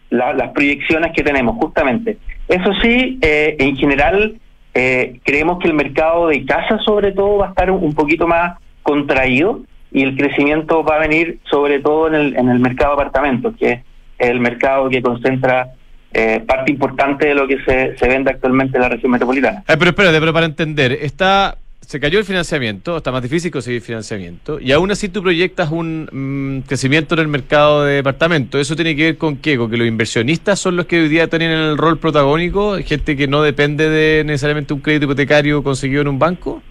las 0.10 0.50
proyecciones 0.52 1.12
que 1.14 1.24
tenemos, 1.24 1.58
justamente. 1.58 2.18
Eso 2.48 2.72
sí, 2.82 3.20
eh, 3.22 3.58
en 3.60 3.76
general, 3.76 4.40
eh, 4.74 5.20
creemos 5.24 5.60
que 5.60 5.68
el 5.68 5.74
mercado 5.74 6.28
de 6.28 6.46
casa, 6.46 6.80
sobre 6.86 7.12
todo, 7.12 7.38
va 7.38 7.48
a 7.48 7.50
estar 7.50 7.70
un 7.72 7.94
poquito 7.94 8.28
más 8.28 8.58
contraído 8.84 9.62
y 9.92 10.04
el 10.04 10.16
crecimiento 10.18 10.84
va 10.84 10.96
a 10.96 11.00
venir 11.00 11.40
sobre 11.50 11.80
todo 11.80 12.08
en 12.08 12.16
el, 12.16 12.36
en 12.36 12.50
el 12.50 12.60
mercado 12.60 12.96
de 12.96 13.02
apartamentos, 13.02 13.56
que 13.58 13.72
es 13.72 13.82
el 14.20 14.40
mercado 14.40 14.90
que 14.90 15.02
concentra 15.02 15.70
eh, 16.14 16.44
parte 16.46 16.72
importante 16.72 17.28
de 17.28 17.36
lo 17.36 17.48
que 17.48 17.60
se, 17.64 17.98
se 17.98 18.08
vende 18.08 18.32
actualmente 18.32 18.78
en 18.78 18.84
la 18.84 18.90
región 18.90 19.12
metropolitana. 19.12 19.64
Eh, 19.68 19.76
pero 19.78 19.92
espérate, 19.92 20.20
pero 20.20 20.34
para 20.34 20.46
entender, 20.46 20.92
está 20.94 21.58
se 21.88 22.02
cayó 22.02 22.20
el 22.20 22.26
financiamiento, 22.26 22.98
está 22.98 23.14
más 23.14 23.22
difícil 23.22 23.50
conseguir 23.50 23.82
financiamiento, 23.82 24.60
y 24.60 24.74
aún 24.74 24.92
así 24.92 25.08
tú 25.08 25.22
proyectas 25.22 25.72
un 25.72 26.10
mm, 26.12 26.68
crecimiento 26.68 27.16
en 27.16 27.22
el 27.22 27.30
mercado 27.30 27.86
de 27.86 27.94
departamentos. 27.94 28.60
¿Eso 28.60 28.76
tiene 28.76 28.94
que 28.94 29.04
ver 29.04 29.18
con 29.18 29.38
qué? 29.38 29.58
¿Con 29.58 29.72
que 29.72 29.78
los 29.78 29.88
inversionistas 29.88 30.60
son 30.60 30.76
los 30.76 30.86
que 30.86 31.00
hoy 31.00 31.08
día 31.08 31.30
tienen 31.30 31.52
el 31.52 31.78
rol 31.78 31.98
protagónico? 31.98 32.76
¿Gente 32.84 33.16
que 33.16 33.30
no 33.30 33.42
depende 33.42 33.90
de 33.90 34.26
necesariamente 34.26 34.74
un 34.74 34.82
crédito 34.82 35.06
hipotecario 35.06 35.64
conseguido 35.64 36.02
en 36.02 36.10
un 36.10 36.20
banco? 36.20 36.62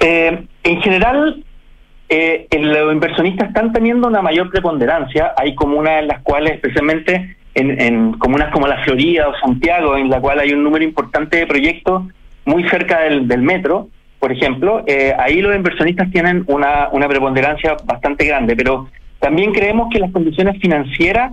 Eh, 0.00 0.46
en 0.64 0.82
general, 0.82 1.42
eh, 2.08 2.46
los 2.60 2.92
inversionistas 2.92 3.48
están 3.48 3.72
teniendo 3.72 4.08
una 4.08 4.22
mayor 4.22 4.50
preponderancia. 4.50 5.32
Hay 5.36 5.54
comunas 5.54 6.02
en 6.02 6.08
las 6.08 6.22
cuales, 6.22 6.52
especialmente 6.54 7.36
en, 7.54 8.12
comunas 8.14 8.52
como 8.52 8.66
la 8.66 8.82
Florida 8.84 9.28
o 9.28 9.34
Santiago, 9.38 9.96
en 9.96 10.10
la 10.10 10.20
cual 10.20 10.40
hay 10.40 10.52
un 10.52 10.62
número 10.62 10.84
importante 10.84 11.38
de 11.38 11.46
proyectos 11.46 12.02
muy 12.44 12.68
cerca 12.68 13.00
del, 13.00 13.42
metro, 13.42 13.88
por 14.18 14.32
ejemplo, 14.32 14.84
eh, 14.86 15.14
ahí 15.18 15.40
los 15.40 15.56
inversionistas 15.56 16.10
tienen 16.10 16.44
una, 16.46 16.90
preponderancia 17.08 17.76
bastante 17.84 18.26
grande, 18.26 18.54
pero 18.54 18.88
también 19.18 19.52
creemos 19.52 19.88
que 19.90 19.98
las 19.98 20.10
condiciones 20.12 20.60
financieras, 20.60 21.32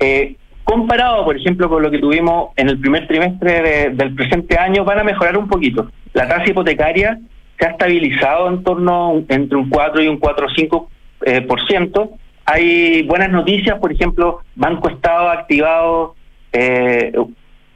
eh, 0.00 0.36
comparado, 0.64 1.24
por 1.24 1.36
ejemplo, 1.36 1.68
con 1.68 1.82
lo 1.82 1.90
que 1.90 1.98
tuvimos 1.98 2.50
en 2.56 2.68
el 2.70 2.78
primer 2.78 3.06
trimestre 3.06 3.90
del 3.90 4.14
presente 4.14 4.58
año, 4.58 4.84
van 4.84 5.00
a 5.00 5.04
mejorar 5.04 5.36
un 5.36 5.48
poquito. 5.48 5.90
La 6.14 6.26
tasa 6.26 6.48
hipotecaria 6.48 7.18
se 7.58 7.66
ha 7.66 7.70
estabilizado 7.70 8.48
en 8.48 8.62
torno 8.62 9.24
entre 9.28 9.56
un 9.56 9.68
4 9.68 10.02
y 10.02 10.08
un 10.08 10.20
4,5%, 10.20 10.88
eh, 11.24 11.40
por 11.42 11.66
ciento, 11.66 12.12
hay 12.44 13.02
buenas 13.02 13.30
noticias, 13.30 13.78
por 13.78 13.92
ejemplo, 13.92 14.40
Banco 14.54 14.88
Estado 14.88 15.28
ha 15.28 15.32
activado 15.32 16.14
eh, 16.52 17.12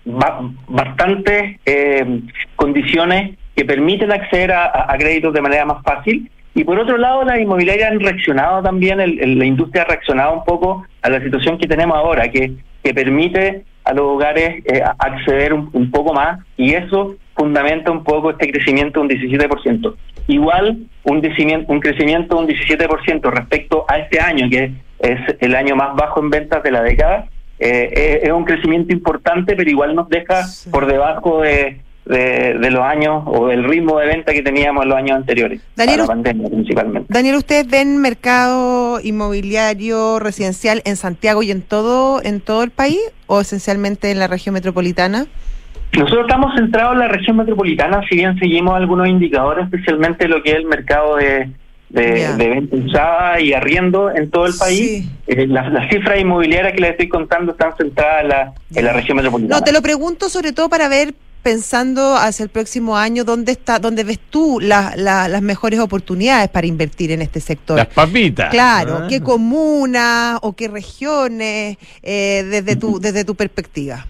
bastantes 0.04 1.58
eh, 1.66 2.20
condiciones 2.56 3.36
que 3.56 3.64
permiten 3.64 4.12
acceder 4.12 4.52
a, 4.52 4.94
créditos 4.98 5.34
de 5.34 5.42
manera 5.42 5.64
más 5.64 5.82
fácil. 5.82 6.30
Y 6.54 6.64
por 6.64 6.78
otro 6.78 6.96
lado, 6.98 7.24
las 7.24 7.40
inmobiliarias 7.40 7.90
han 7.90 8.00
reaccionado 8.00 8.62
también, 8.62 8.98
la 8.98 9.44
industria 9.44 9.82
ha 9.82 9.86
reaccionado 9.86 10.34
un 10.34 10.44
poco 10.44 10.86
a 11.02 11.10
la 11.10 11.20
situación 11.20 11.58
que 11.58 11.66
tenemos 11.66 11.96
ahora, 11.96 12.28
que, 12.28 12.52
que 12.82 12.94
permite 12.94 13.64
a 13.84 13.92
los 13.92 14.06
hogares 14.06 14.62
eh, 14.66 14.82
acceder 14.98 15.52
un, 15.52 15.90
poco 15.90 16.12
más 16.12 16.40
y 16.56 16.74
eso 16.74 17.16
fundamenta 17.40 17.90
un 17.90 18.04
poco 18.04 18.32
este 18.32 18.52
crecimiento 18.52 19.00
de 19.00 19.06
un 19.06 19.38
17%. 19.38 19.94
Igual 20.26 20.76
un, 21.04 21.22
un 21.68 21.80
crecimiento 21.80 22.36
de 22.36 22.42
un 22.42 22.48
17% 22.48 23.30
respecto 23.30 23.86
a 23.88 23.96
este 23.96 24.20
año, 24.20 24.50
que 24.50 24.72
es 24.98 25.20
el 25.40 25.54
año 25.54 25.74
más 25.74 25.96
bajo 25.96 26.20
en 26.20 26.28
ventas 26.28 26.62
de 26.62 26.70
la 26.70 26.82
década, 26.82 27.28
eh, 27.58 28.20
es 28.24 28.30
un 28.30 28.44
crecimiento 28.44 28.92
importante, 28.92 29.56
pero 29.56 29.70
igual 29.70 29.94
nos 29.94 30.10
deja 30.10 30.44
por 30.70 30.84
debajo 30.84 31.40
de, 31.40 31.80
de, 32.04 32.70
los 32.70 32.82
años 32.82 33.22
o 33.24 33.46
del 33.46 33.64
ritmo 33.64 33.98
de 33.98 34.06
venta 34.06 34.34
que 34.34 34.42
teníamos 34.42 34.82
en 34.82 34.90
los 34.90 34.98
años 34.98 35.16
anteriores, 35.16 35.62
Daniel, 35.74 36.00
la 36.00 36.06
pandemia 36.06 36.48
principalmente. 36.50 37.10
Daniel, 37.10 37.36
¿ustedes 37.36 37.66
ven 37.66 37.96
mercado 37.96 39.00
inmobiliario 39.00 40.18
residencial 40.18 40.82
en 40.84 40.96
Santiago 40.96 41.42
y 41.42 41.50
en 41.50 41.62
todo, 41.62 42.22
en 42.22 42.42
todo 42.42 42.62
el 42.64 42.70
país 42.70 43.00
o 43.26 43.40
esencialmente 43.40 44.10
en 44.10 44.18
la 44.18 44.26
región 44.26 44.52
metropolitana? 44.52 45.26
Nosotros 45.96 46.26
estamos 46.28 46.54
centrados 46.54 46.92
en 46.94 47.00
la 47.00 47.08
región 47.08 47.36
metropolitana, 47.36 48.00
si 48.08 48.16
bien 48.16 48.38
seguimos 48.38 48.76
algunos 48.76 49.08
indicadores, 49.08 49.64
especialmente 49.64 50.28
lo 50.28 50.42
que 50.42 50.50
es 50.50 50.56
el 50.56 50.66
mercado 50.66 51.16
de, 51.16 51.50
de, 51.88 52.48
venta 52.48 52.76
usada 52.76 53.40
y 53.40 53.52
arriendo 53.52 54.10
en 54.14 54.30
todo 54.30 54.46
el 54.46 54.54
país. 54.54 55.08
Eh, 55.26 55.46
las, 55.46 55.90
cifras 55.90 56.20
inmobiliarias 56.20 56.72
que 56.74 56.80
les 56.80 56.90
estoy 56.92 57.08
contando 57.08 57.52
están 57.52 57.76
centradas 57.76 58.22
en 58.22 58.28
la, 58.28 58.52
en 58.74 58.84
la 58.84 58.92
región 58.92 59.16
metropolitana. 59.16 59.58
No, 59.58 59.64
te 59.64 59.72
lo 59.72 59.82
pregunto 59.82 60.28
sobre 60.28 60.52
todo 60.52 60.68
para 60.68 60.88
ver 60.88 61.14
pensando 61.42 62.16
hacia 62.16 62.42
el 62.42 62.50
próximo 62.50 62.96
año, 62.96 63.24
¿dónde 63.24 63.52
está, 63.52 63.78
dónde 63.78 64.04
ves 64.04 64.20
tú 64.30 64.60
las 64.60 65.42
mejores 65.42 65.80
oportunidades 65.80 66.48
para 66.50 66.66
invertir 66.66 67.12
en 67.12 67.22
este 67.22 67.40
sector? 67.40 67.76
Las 67.76 67.86
papitas. 67.88 68.50
Claro, 68.50 69.00
ah. 69.02 69.06
¿qué 69.08 69.20
comunas 69.20 70.38
o 70.42 70.52
qué 70.54 70.68
regiones 70.68 71.78
eh, 72.02 72.44
desde 72.48 72.76
tu 72.76 73.00
desde 73.00 73.24
tu 73.24 73.34
perspectiva? 73.34 74.06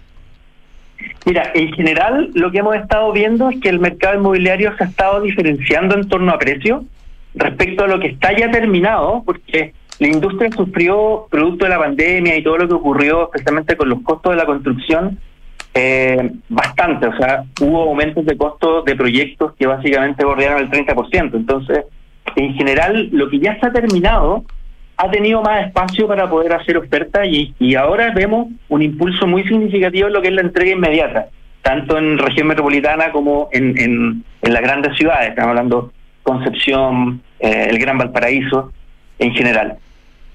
Mira, 1.25 1.51
en 1.53 1.71
general 1.73 2.31
lo 2.33 2.51
que 2.51 2.59
hemos 2.59 2.75
estado 2.75 3.11
viendo 3.11 3.49
es 3.49 3.59
que 3.59 3.69
el 3.69 3.79
mercado 3.79 4.17
inmobiliario 4.17 4.75
se 4.77 4.83
ha 4.83 4.87
estado 4.87 5.21
diferenciando 5.21 5.95
en 5.95 6.07
torno 6.07 6.31
a 6.31 6.39
precios 6.39 6.83
respecto 7.35 7.83
a 7.83 7.87
lo 7.87 7.99
que 7.99 8.07
está 8.07 8.35
ya 8.35 8.49
terminado, 8.51 9.23
porque 9.25 9.73
la 9.99 10.07
industria 10.07 10.49
sufrió, 10.51 11.27
producto 11.29 11.65
de 11.65 11.69
la 11.69 11.77
pandemia 11.77 12.35
y 12.35 12.43
todo 12.43 12.57
lo 12.57 12.67
que 12.67 12.73
ocurrió, 12.73 13.25
especialmente 13.25 13.77
con 13.77 13.89
los 13.89 14.01
costos 14.01 14.31
de 14.31 14.37
la 14.37 14.45
construcción, 14.45 15.19
eh, 15.73 16.31
bastante, 16.49 17.07
o 17.07 17.15
sea, 17.15 17.43
hubo 17.61 17.83
aumentos 17.83 18.25
de 18.25 18.35
costos 18.35 18.83
de 18.83 18.95
proyectos 18.95 19.53
que 19.57 19.67
básicamente 19.67 20.25
bordearon 20.25 20.61
el 20.61 20.69
30%. 20.69 21.35
Entonces, 21.35 21.85
en 22.35 22.53
general, 22.55 23.09
lo 23.11 23.29
que 23.29 23.39
ya 23.39 23.53
está 23.53 23.71
terminado 23.71 24.43
ha 25.01 25.09
tenido 25.09 25.41
más 25.41 25.65
espacio 25.65 26.07
para 26.07 26.29
poder 26.29 26.53
hacer 26.53 26.77
ofertas 26.77 27.27
y, 27.27 27.55
y 27.57 27.73
ahora 27.73 28.11
vemos 28.11 28.49
un 28.69 28.83
impulso 28.83 29.25
muy 29.25 29.43
significativo 29.43 30.07
en 30.07 30.13
lo 30.13 30.21
que 30.21 30.27
es 30.27 30.33
la 30.35 30.41
entrega 30.41 30.73
inmediata, 30.73 31.29
tanto 31.63 31.97
en 31.97 32.19
región 32.19 32.47
metropolitana 32.47 33.11
como 33.11 33.49
en, 33.51 33.75
en, 33.79 34.23
las 34.43 34.61
grandes 34.61 34.95
ciudades. 34.97 35.29
Estamos 35.29 35.49
hablando 35.49 35.91
Concepción, 36.21 37.19
eh, 37.39 37.67
el 37.71 37.79
Gran 37.79 37.97
Valparaíso 37.97 38.71
en 39.17 39.33
general. 39.33 39.77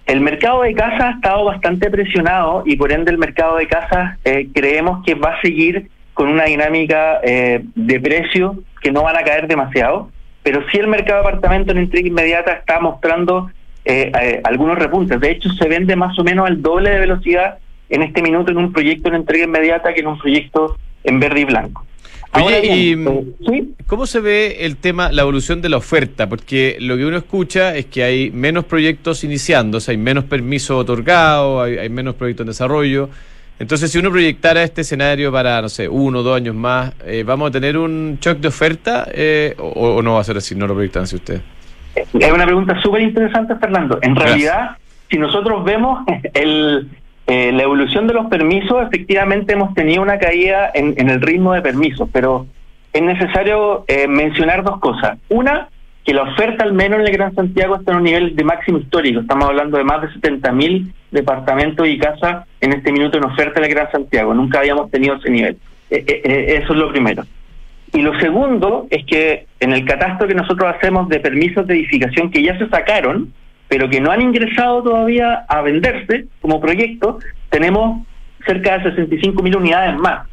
El 0.04 0.20
mercado 0.20 0.62
de 0.62 0.74
casas 0.74 1.00
ha 1.00 1.10
estado 1.10 1.44
bastante 1.44 1.88
presionado 1.88 2.64
y 2.66 2.74
por 2.74 2.90
ende 2.90 3.12
el 3.12 3.18
mercado 3.18 3.58
de 3.58 3.68
casas 3.68 4.18
eh, 4.24 4.48
creemos 4.52 5.04
que 5.04 5.14
va 5.14 5.34
a 5.34 5.40
seguir 5.42 5.90
con 6.12 6.28
una 6.28 6.44
dinámica 6.44 7.20
eh, 7.22 7.62
de 7.76 8.00
precio 8.00 8.56
que 8.82 8.90
no 8.90 9.04
van 9.04 9.16
a 9.16 9.22
caer 9.22 9.46
demasiado, 9.46 10.10
pero 10.42 10.64
sí 10.72 10.78
el 10.78 10.88
mercado 10.88 11.22
de 11.22 11.28
apartamentos 11.28 11.72
en 11.76 11.82
entrega 11.82 12.08
inmediata 12.08 12.52
está 12.52 12.80
mostrando 12.80 13.48
algunos 14.44 14.78
repuntes. 14.78 15.20
De 15.20 15.30
hecho, 15.30 15.48
se 15.50 15.68
vende 15.68 15.94
más 15.96 16.18
o 16.18 16.24
menos 16.24 16.46
al 16.46 16.60
doble 16.60 16.90
de 16.90 16.98
velocidad 16.98 17.58
en 17.88 18.02
este 18.02 18.22
minuto 18.22 18.50
en 18.50 18.58
un 18.58 18.72
proyecto 18.72 19.08
en 19.08 19.16
entrega 19.16 19.44
inmediata 19.44 19.94
que 19.94 20.00
en 20.00 20.08
un 20.08 20.18
proyecto 20.18 20.76
en 21.04 21.20
verde 21.20 21.40
y 21.40 21.44
blanco. 21.44 21.84
Oye, 22.32 22.44
Ahora 22.44 22.60
bien, 22.60 22.74
y 22.76 23.08
eh, 23.08 23.24
sí, 23.48 23.74
¿cómo 23.86 24.06
se 24.06 24.20
ve 24.20 24.58
el 24.60 24.76
tema, 24.76 25.10
la 25.10 25.22
evolución 25.22 25.62
de 25.62 25.68
la 25.68 25.78
oferta? 25.78 26.28
Porque 26.28 26.76
lo 26.80 26.96
que 26.96 27.06
uno 27.06 27.16
escucha 27.16 27.74
es 27.76 27.86
que 27.86 28.02
hay 28.02 28.30
menos 28.30 28.64
proyectos 28.64 29.24
iniciándose, 29.24 29.92
hay 29.92 29.96
menos 29.96 30.24
permisos 30.24 30.76
otorgados, 30.76 31.64
hay, 31.64 31.78
hay 31.78 31.88
menos 31.88 32.16
proyectos 32.16 32.44
en 32.44 32.48
desarrollo. 32.48 33.08
Entonces, 33.58 33.90
si 33.90 33.98
uno 33.98 34.10
proyectara 34.10 34.62
este 34.62 34.82
escenario 34.82 35.32
para, 35.32 35.62
no 35.62 35.70
sé, 35.70 35.88
uno 35.88 36.18
o 36.18 36.22
dos 36.22 36.36
años 36.36 36.54
más, 36.54 36.92
eh, 37.06 37.22
¿vamos 37.24 37.48
a 37.48 37.52
tener 37.52 37.78
un 37.78 38.18
shock 38.20 38.38
de 38.38 38.48
oferta 38.48 39.08
eh, 39.14 39.54
o, 39.58 39.94
o 39.94 40.02
no 40.02 40.14
va 40.14 40.20
a 40.20 40.24
ser 40.24 40.36
así? 40.36 40.54
¿No 40.54 40.66
lo 40.66 40.74
proyectan 40.74 41.04
así 41.04 41.16
ustedes? 41.16 41.40
Es 41.96 42.32
una 42.32 42.44
pregunta 42.44 42.80
súper 42.82 43.02
interesante, 43.02 43.56
Fernando. 43.56 43.98
En 44.02 44.14
Gracias. 44.14 44.30
realidad, 44.30 44.76
si 45.10 45.18
nosotros 45.18 45.64
vemos 45.64 46.04
el, 46.34 46.88
eh, 47.26 47.52
la 47.52 47.62
evolución 47.62 48.06
de 48.06 48.14
los 48.14 48.26
permisos, 48.26 48.86
efectivamente 48.86 49.54
hemos 49.54 49.74
tenido 49.74 50.02
una 50.02 50.18
caída 50.18 50.70
en, 50.74 50.94
en 50.96 51.10
el 51.10 51.20
ritmo 51.20 51.52
de 51.52 51.62
permisos, 51.62 52.08
pero 52.12 52.46
es 52.92 53.02
necesario 53.02 53.84
eh, 53.88 54.06
mencionar 54.06 54.62
dos 54.62 54.78
cosas. 54.78 55.18
Una, 55.28 55.68
que 56.06 56.14
la 56.14 56.22
oferta, 56.22 56.62
al 56.62 56.72
menos 56.72 57.00
en 57.00 57.06
el 57.06 57.12
Gran 57.12 57.34
Santiago, 57.34 57.76
está 57.76 57.90
en 57.90 57.98
un 57.98 58.04
nivel 58.04 58.36
de 58.36 58.44
máximo 58.44 58.78
histórico. 58.78 59.20
Estamos 59.20 59.48
hablando 59.48 59.76
de 59.76 59.84
más 59.84 60.02
de 60.02 60.08
70.000 60.08 60.92
departamentos 61.10 61.86
y 61.88 61.98
casas 61.98 62.46
en 62.60 62.72
este 62.74 62.92
minuto 62.92 63.18
en 63.18 63.24
oferta 63.24 63.58
en 63.58 63.64
el 63.64 63.70
Gran 63.74 63.90
Santiago. 63.90 64.32
Nunca 64.32 64.60
habíamos 64.60 64.90
tenido 64.90 65.16
ese 65.16 65.30
nivel. 65.30 65.58
Eh, 65.90 66.04
eh, 66.06 66.20
eh, 66.24 66.60
eso 66.62 66.72
es 66.72 66.78
lo 66.78 66.90
primero. 66.90 67.24
Y 67.96 68.02
lo 68.02 68.12
segundo 68.20 68.86
es 68.90 69.06
que 69.06 69.46
en 69.58 69.72
el 69.72 69.86
catastro 69.86 70.28
que 70.28 70.34
nosotros 70.34 70.70
hacemos 70.76 71.08
de 71.08 71.18
permisos 71.18 71.66
de 71.66 71.76
edificación 71.76 72.30
que 72.30 72.42
ya 72.42 72.58
se 72.58 72.68
sacaron, 72.68 73.32
pero 73.68 73.88
que 73.88 74.02
no 74.02 74.10
han 74.10 74.20
ingresado 74.20 74.82
todavía 74.82 75.46
a 75.48 75.62
venderse 75.62 76.26
como 76.42 76.60
proyecto, 76.60 77.20
tenemos 77.48 78.06
cerca 78.44 78.76
de 78.76 78.90
65 78.90 79.42
mil 79.42 79.56
unidades 79.56 79.96
más. 79.96 80.28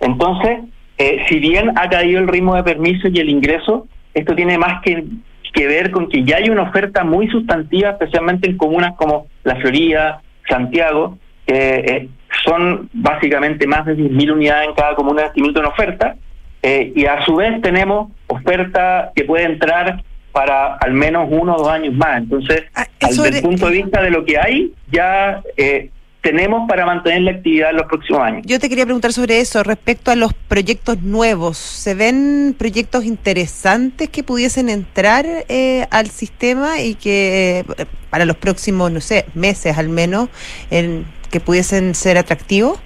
Entonces, 0.00 0.60
eh, 0.96 1.22
si 1.28 1.38
bien 1.38 1.72
ha 1.76 1.86
caído 1.90 2.18
el 2.18 2.28
ritmo 2.28 2.54
de 2.54 2.64
permisos 2.64 3.10
y 3.12 3.20
el 3.20 3.28
ingreso, 3.28 3.86
esto 4.14 4.34
tiene 4.34 4.56
más 4.56 4.80
que, 4.80 5.04
que 5.52 5.66
ver 5.66 5.90
con 5.90 6.08
que 6.08 6.24
ya 6.24 6.36
hay 6.36 6.48
una 6.48 6.62
oferta 6.62 7.04
muy 7.04 7.28
sustantiva, 7.28 7.90
especialmente 7.90 8.48
en 8.48 8.56
comunas 8.56 8.94
como 8.96 9.26
La 9.44 9.56
Florida, 9.56 10.22
Santiago, 10.48 11.18
que 11.46 11.74
eh, 11.74 12.08
son 12.42 12.88
básicamente 12.94 13.66
más 13.66 13.84
de 13.84 13.98
10.000 13.98 14.32
unidades 14.32 14.68
en 14.68 14.74
cada 14.74 14.94
comuna 14.94 15.24
de 15.24 15.30
en 15.34 15.66
oferta, 15.66 16.16
eh, 16.62 16.92
y 16.94 17.06
a 17.06 17.24
su 17.24 17.36
vez 17.36 17.60
tenemos 17.62 18.10
oferta 18.28 19.12
que 19.14 19.24
puede 19.24 19.44
entrar 19.44 20.02
para 20.32 20.76
al 20.76 20.92
menos 20.94 21.28
uno 21.30 21.54
o 21.56 21.58
dos 21.58 21.68
años 21.68 21.94
más. 21.94 22.18
Entonces, 22.18 22.62
Ah, 22.74 22.86
desde 23.00 23.28
era- 23.28 23.36
el 23.38 23.42
punto 23.42 23.66
de 23.68 23.72
vista 23.82 24.00
de 24.02 24.10
lo 24.10 24.24
que 24.24 24.38
hay, 24.38 24.72
ya 24.90 25.42
eh, 25.56 25.90
tenemos 26.22 26.68
para 26.68 26.86
mantener 26.86 27.22
la 27.22 27.32
actividad 27.32 27.70
en 27.70 27.76
los 27.76 27.86
próximos 27.86 28.22
años. 28.22 28.42
Yo 28.46 28.58
te 28.60 28.68
quería 28.68 28.84
preguntar 28.84 29.12
sobre 29.12 29.40
eso, 29.40 29.62
respecto 29.64 30.10
a 30.12 30.14
los 30.16 30.32
proyectos 30.32 31.02
nuevos. 31.02 31.58
¿Se 31.58 31.94
ven 31.94 32.54
proyectos 32.56 33.04
interesantes 33.04 34.08
que 34.08 34.22
pudiesen 34.22 34.68
entrar 34.68 35.26
eh, 35.48 35.86
al 35.90 36.06
sistema 36.06 36.80
y 36.80 36.94
que 36.94 37.64
eh, 37.76 37.86
para 38.08 38.24
los 38.24 38.36
próximos, 38.36 38.90
no 38.92 39.00
sé, 39.00 39.26
meses 39.34 39.76
al 39.76 39.88
menos, 39.88 40.28
en- 40.70 41.04
que 41.30 41.40
pudiesen 41.40 41.94
ser 41.96 42.16
atractivos? 42.18 42.78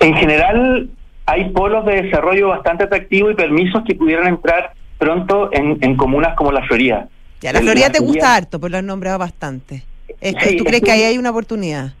En 0.00 0.14
general, 0.14 0.90
hay 1.32 1.50
polos 1.50 1.84
de 1.86 2.02
desarrollo 2.02 2.48
bastante 2.48 2.84
atractivos 2.84 3.32
y 3.32 3.34
permisos 3.34 3.82
que 3.86 3.94
pudieran 3.94 4.26
entrar 4.28 4.72
pronto 4.98 5.50
en, 5.52 5.78
en 5.80 5.96
comunas 5.96 6.34
como 6.36 6.52
la 6.52 6.62
Florida. 6.66 7.08
Ya, 7.40 7.52
la 7.52 7.60
Florida 7.60 7.86
la 7.86 7.92
te 7.92 7.98
gusta 8.00 8.36
harto, 8.36 8.60
pues 8.60 8.70
lo 8.70 8.78
has 8.78 8.84
nombrado 8.84 9.18
bastante. 9.18 9.82
Sí, 10.20 10.56
¿Tú 10.56 10.64
es 10.64 10.64
crees 10.64 10.82
que 10.82 10.90
ahí 10.92 11.02
hay 11.04 11.18
una 11.18 11.30
oportunidad? 11.30 11.92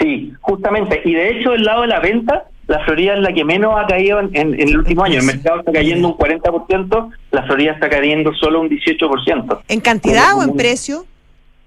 Sí, 0.00 0.32
justamente. 0.40 1.02
Y 1.04 1.14
de 1.14 1.30
hecho, 1.30 1.52
el 1.52 1.64
lado 1.64 1.82
de 1.82 1.88
la 1.88 2.00
venta, 2.00 2.44
la 2.66 2.78
Florida 2.84 3.14
es 3.14 3.20
la 3.20 3.32
que 3.32 3.44
menos 3.44 3.74
ha 3.78 3.86
caído 3.86 4.20
en, 4.20 4.30
en- 4.34 4.54
en 4.58 4.68
el 4.68 4.78
último 4.78 5.04
año. 5.04 5.18
El 5.20 5.26
mercado 5.26 5.58
está 5.60 5.72
cayendo 5.72 6.08
un 6.08 6.14
40%, 6.16 7.10
la 7.32 7.42
Florida 7.44 7.72
está 7.72 7.88
cayendo 7.90 8.32
solo 8.34 8.60
un 8.60 8.68
18%. 8.70 9.60
¿En 9.68 9.80
cantidad 9.80 10.36
o 10.38 10.42
en 10.42 10.54
precio? 10.56 11.04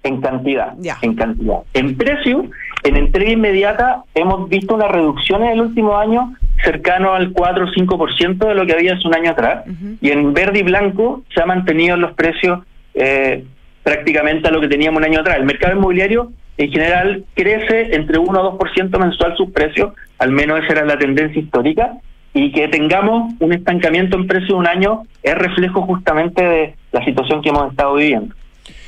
En 0.02 0.20
cantidad, 0.20 0.74
Ya. 0.78 0.96
en 1.02 1.14
cantidad. 1.14 1.58
En 1.74 1.96
precio, 1.96 2.44
en 2.84 2.96
entrega 2.96 3.30
inmediata, 3.30 4.02
hemos 4.14 4.48
visto 4.48 4.74
una 4.74 4.88
reducción 4.88 5.42
en 5.44 5.50
el 5.50 5.60
último 5.60 5.96
año 5.96 6.34
cercano 6.64 7.14
al 7.14 7.32
4 7.32 7.64
o 7.64 7.68
5% 7.68 8.48
de 8.48 8.54
lo 8.54 8.66
que 8.66 8.72
había 8.72 8.94
hace 8.94 9.06
un 9.06 9.14
año 9.14 9.30
atrás. 9.30 9.64
Y 10.00 10.10
en 10.10 10.32
verde 10.34 10.60
y 10.60 10.62
blanco 10.62 11.22
se 11.34 11.40
han 11.40 11.48
mantenido 11.48 11.96
los 11.96 12.12
precios 12.14 12.60
eh, 12.94 13.44
prácticamente 13.82 14.48
a 14.48 14.50
lo 14.50 14.60
que 14.60 14.68
teníamos 14.68 14.98
un 14.98 15.04
año 15.04 15.20
atrás. 15.20 15.38
El 15.38 15.44
mercado 15.46 15.76
inmobiliario 15.76 16.32
en 16.56 16.70
general 16.70 17.24
crece 17.34 17.94
entre 17.94 18.18
1 18.18 18.40
o 18.40 18.58
2% 18.58 18.98
mensual 18.98 19.36
sus 19.36 19.50
precios, 19.50 19.92
al 20.18 20.32
menos 20.32 20.62
esa 20.62 20.72
era 20.72 20.84
la 20.84 20.98
tendencia 20.98 21.40
histórica, 21.40 21.92
y 22.34 22.52
que 22.52 22.68
tengamos 22.68 23.32
un 23.38 23.52
estancamiento 23.52 24.16
en 24.16 24.26
precio 24.26 24.48
de 24.48 24.54
un 24.54 24.66
año 24.66 25.04
es 25.22 25.34
reflejo 25.34 25.82
justamente 25.82 26.42
de 26.42 26.74
la 26.92 27.04
situación 27.04 27.42
que 27.42 27.48
hemos 27.48 27.70
estado 27.70 27.94
viviendo. 27.94 28.34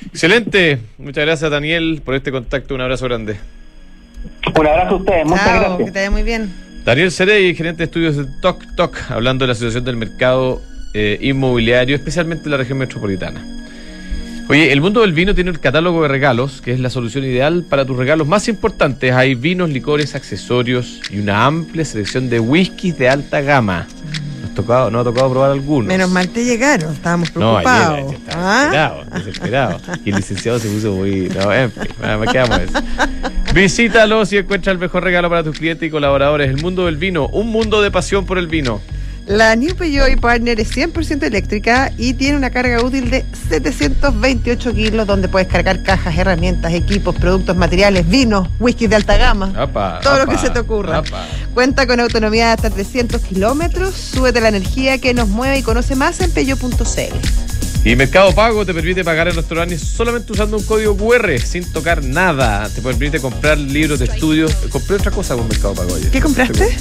Excelente. 0.06 0.78
Muchas 0.98 1.24
gracias, 1.24 1.50
Daniel, 1.50 2.02
por 2.04 2.14
este 2.14 2.32
contacto. 2.32 2.74
Un 2.74 2.80
abrazo 2.80 3.06
grande. 3.06 3.36
Un 4.58 4.66
abrazo 4.66 4.96
a 4.96 4.98
ustedes, 4.98 5.24
muchas 5.24 5.44
Chao, 5.44 5.60
gracias. 5.60 5.78
que 5.78 5.92
te 5.92 5.98
vaya 6.00 6.10
muy 6.10 6.22
bien. 6.22 6.69
Daniel 6.84 7.12
Cerey, 7.12 7.54
gerente 7.54 7.78
de 7.78 7.84
estudios 7.84 8.16
de 8.16 8.24
Toc 8.40 8.64
Toc, 8.74 8.96
hablando 9.10 9.44
de 9.44 9.48
la 9.48 9.54
situación 9.54 9.84
del 9.84 9.96
mercado 9.96 10.62
eh, 10.94 11.18
inmobiliario, 11.20 11.94
especialmente 11.94 12.46
en 12.46 12.52
la 12.52 12.56
región 12.56 12.78
metropolitana. 12.78 13.44
Oye, 14.48 14.72
el 14.72 14.80
mundo 14.80 15.02
del 15.02 15.12
vino 15.12 15.32
tiene 15.34 15.50
el 15.50 15.60
catálogo 15.60 16.02
de 16.02 16.08
regalos, 16.08 16.60
que 16.60 16.72
es 16.72 16.80
la 16.80 16.90
solución 16.90 17.24
ideal 17.24 17.64
para 17.68 17.84
tus 17.84 17.96
regalos 17.96 18.26
más 18.26 18.48
importantes. 18.48 19.12
Hay 19.12 19.36
vinos, 19.36 19.70
licores, 19.70 20.16
accesorios 20.16 21.00
y 21.10 21.20
una 21.20 21.46
amplia 21.46 21.84
selección 21.84 22.28
de 22.28 22.40
whiskies 22.40 22.98
de 22.98 23.08
alta 23.08 23.42
gama. 23.42 23.86
Tocado, 24.62 24.90
nos 24.90 25.00
ha 25.00 25.04
tocado 25.04 25.30
probar 25.30 25.50
algunos. 25.52 25.88
Menos 25.88 26.10
mal 26.10 26.28
te 26.28 26.44
llegaron, 26.44 26.92
estábamos 26.92 27.34
No, 27.36 27.56
ayer, 27.58 27.64
preocupados. 27.70 27.98
ayer 27.98 28.14
estaba 28.14 28.60
¿Ah? 28.60 28.64
desesperado, 28.64 29.04
desesperado. 29.14 29.80
Y 30.04 30.10
el 30.10 30.16
licenciado 30.16 30.58
se 30.58 30.68
puso 30.68 30.92
muy. 30.92 31.28
No, 31.28 31.52
en 31.52 31.70
fin, 31.72 31.82
¿qué 32.32 32.38
vamos 32.38 32.56
a 32.56 32.58
decir? 32.60 32.82
Visítalos 33.54 34.32
y 34.32 34.38
encuentra 34.38 34.72
el 34.72 34.78
mejor 34.78 35.02
regalo 35.02 35.28
para 35.28 35.42
tus 35.42 35.58
clientes 35.58 35.86
y 35.86 35.90
colaboradores. 35.90 36.48
El 36.50 36.62
mundo 36.62 36.86
del 36.86 36.96
vino, 36.96 37.26
un 37.28 37.48
mundo 37.48 37.82
de 37.82 37.90
pasión 37.90 38.24
por 38.26 38.38
el 38.38 38.46
vino. 38.46 38.80
La 39.26 39.54
New 39.54 39.76
Peugeot 39.76 40.18
Partner 40.20 40.58
es 40.58 40.76
100% 40.76 41.22
eléctrica 41.22 41.92
y 41.96 42.14
tiene 42.14 42.36
una 42.36 42.50
carga 42.50 42.82
útil 42.82 43.10
de 43.10 43.24
728 43.48 44.74
kilos 44.74 45.06
donde 45.06 45.28
puedes 45.28 45.46
cargar 45.46 45.82
cajas, 45.84 46.16
herramientas, 46.18 46.72
equipos, 46.74 47.14
productos, 47.14 47.56
materiales, 47.56 48.08
vinos, 48.08 48.48
whisky 48.58 48.88
de 48.88 48.96
alta 48.96 49.16
gama. 49.16 49.52
Apa, 49.56 50.00
Todo 50.02 50.18
lo 50.18 50.26
que 50.26 50.36
se 50.36 50.50
te 50.50 50.58
ocurra. 50.58 50.98
apa. 50.98 51.26
Cuenta 51.54 51.86
con 51.86 52.00
autonomía 52.00 52.46
de 52.46 52.52
hasta 52.52 52.70
300 52.70 53.20
kilómetros. 53.22 53.94
Súbete 53.94 54.40
la 54.40 54.48
energía 54.48 54.98
que 54.98 55.14
nos 55.14 55.28
mueve 55.28 55.58
y 55.58 55.62
conoce 55.62 55.94
más 55.94 56.20
en 56.20 56.30
peugeot.cl. 56.32 57.16
Y 57.82 57.96
Mercado 57.96 58.34
Pago 58.34 58.66
te 58.66 58.74
permite 58.74 59.04
pagar 59.04 59.28
en 59.28 59.36
restaurantes 59.36 59.80
solamente 59.80 60.32
usando 60.32 60.58
un 60.58 60.64
código 60.64 60.96
QR, 60.96 61.38
sin 61.38 61.64
tocar 61.72 62.04
nada. 62.04 62.68
Te 62.68 62.82
permite 62.82 63.20
comprar 63.20 63.56
libros 63.56 64.00
de 64.00 64.04
estudio. 64.06 64.48
Compré 64.70 64.96
otra 64.96 65.10
cosa 65.10 65.34
con 65.34 65.48
Mercado 65.48 65.74
Pago 65.74 65.94
ayer. 65.94 66.10
¿Qué 66.10 66.20
compraste? 66.20 66.76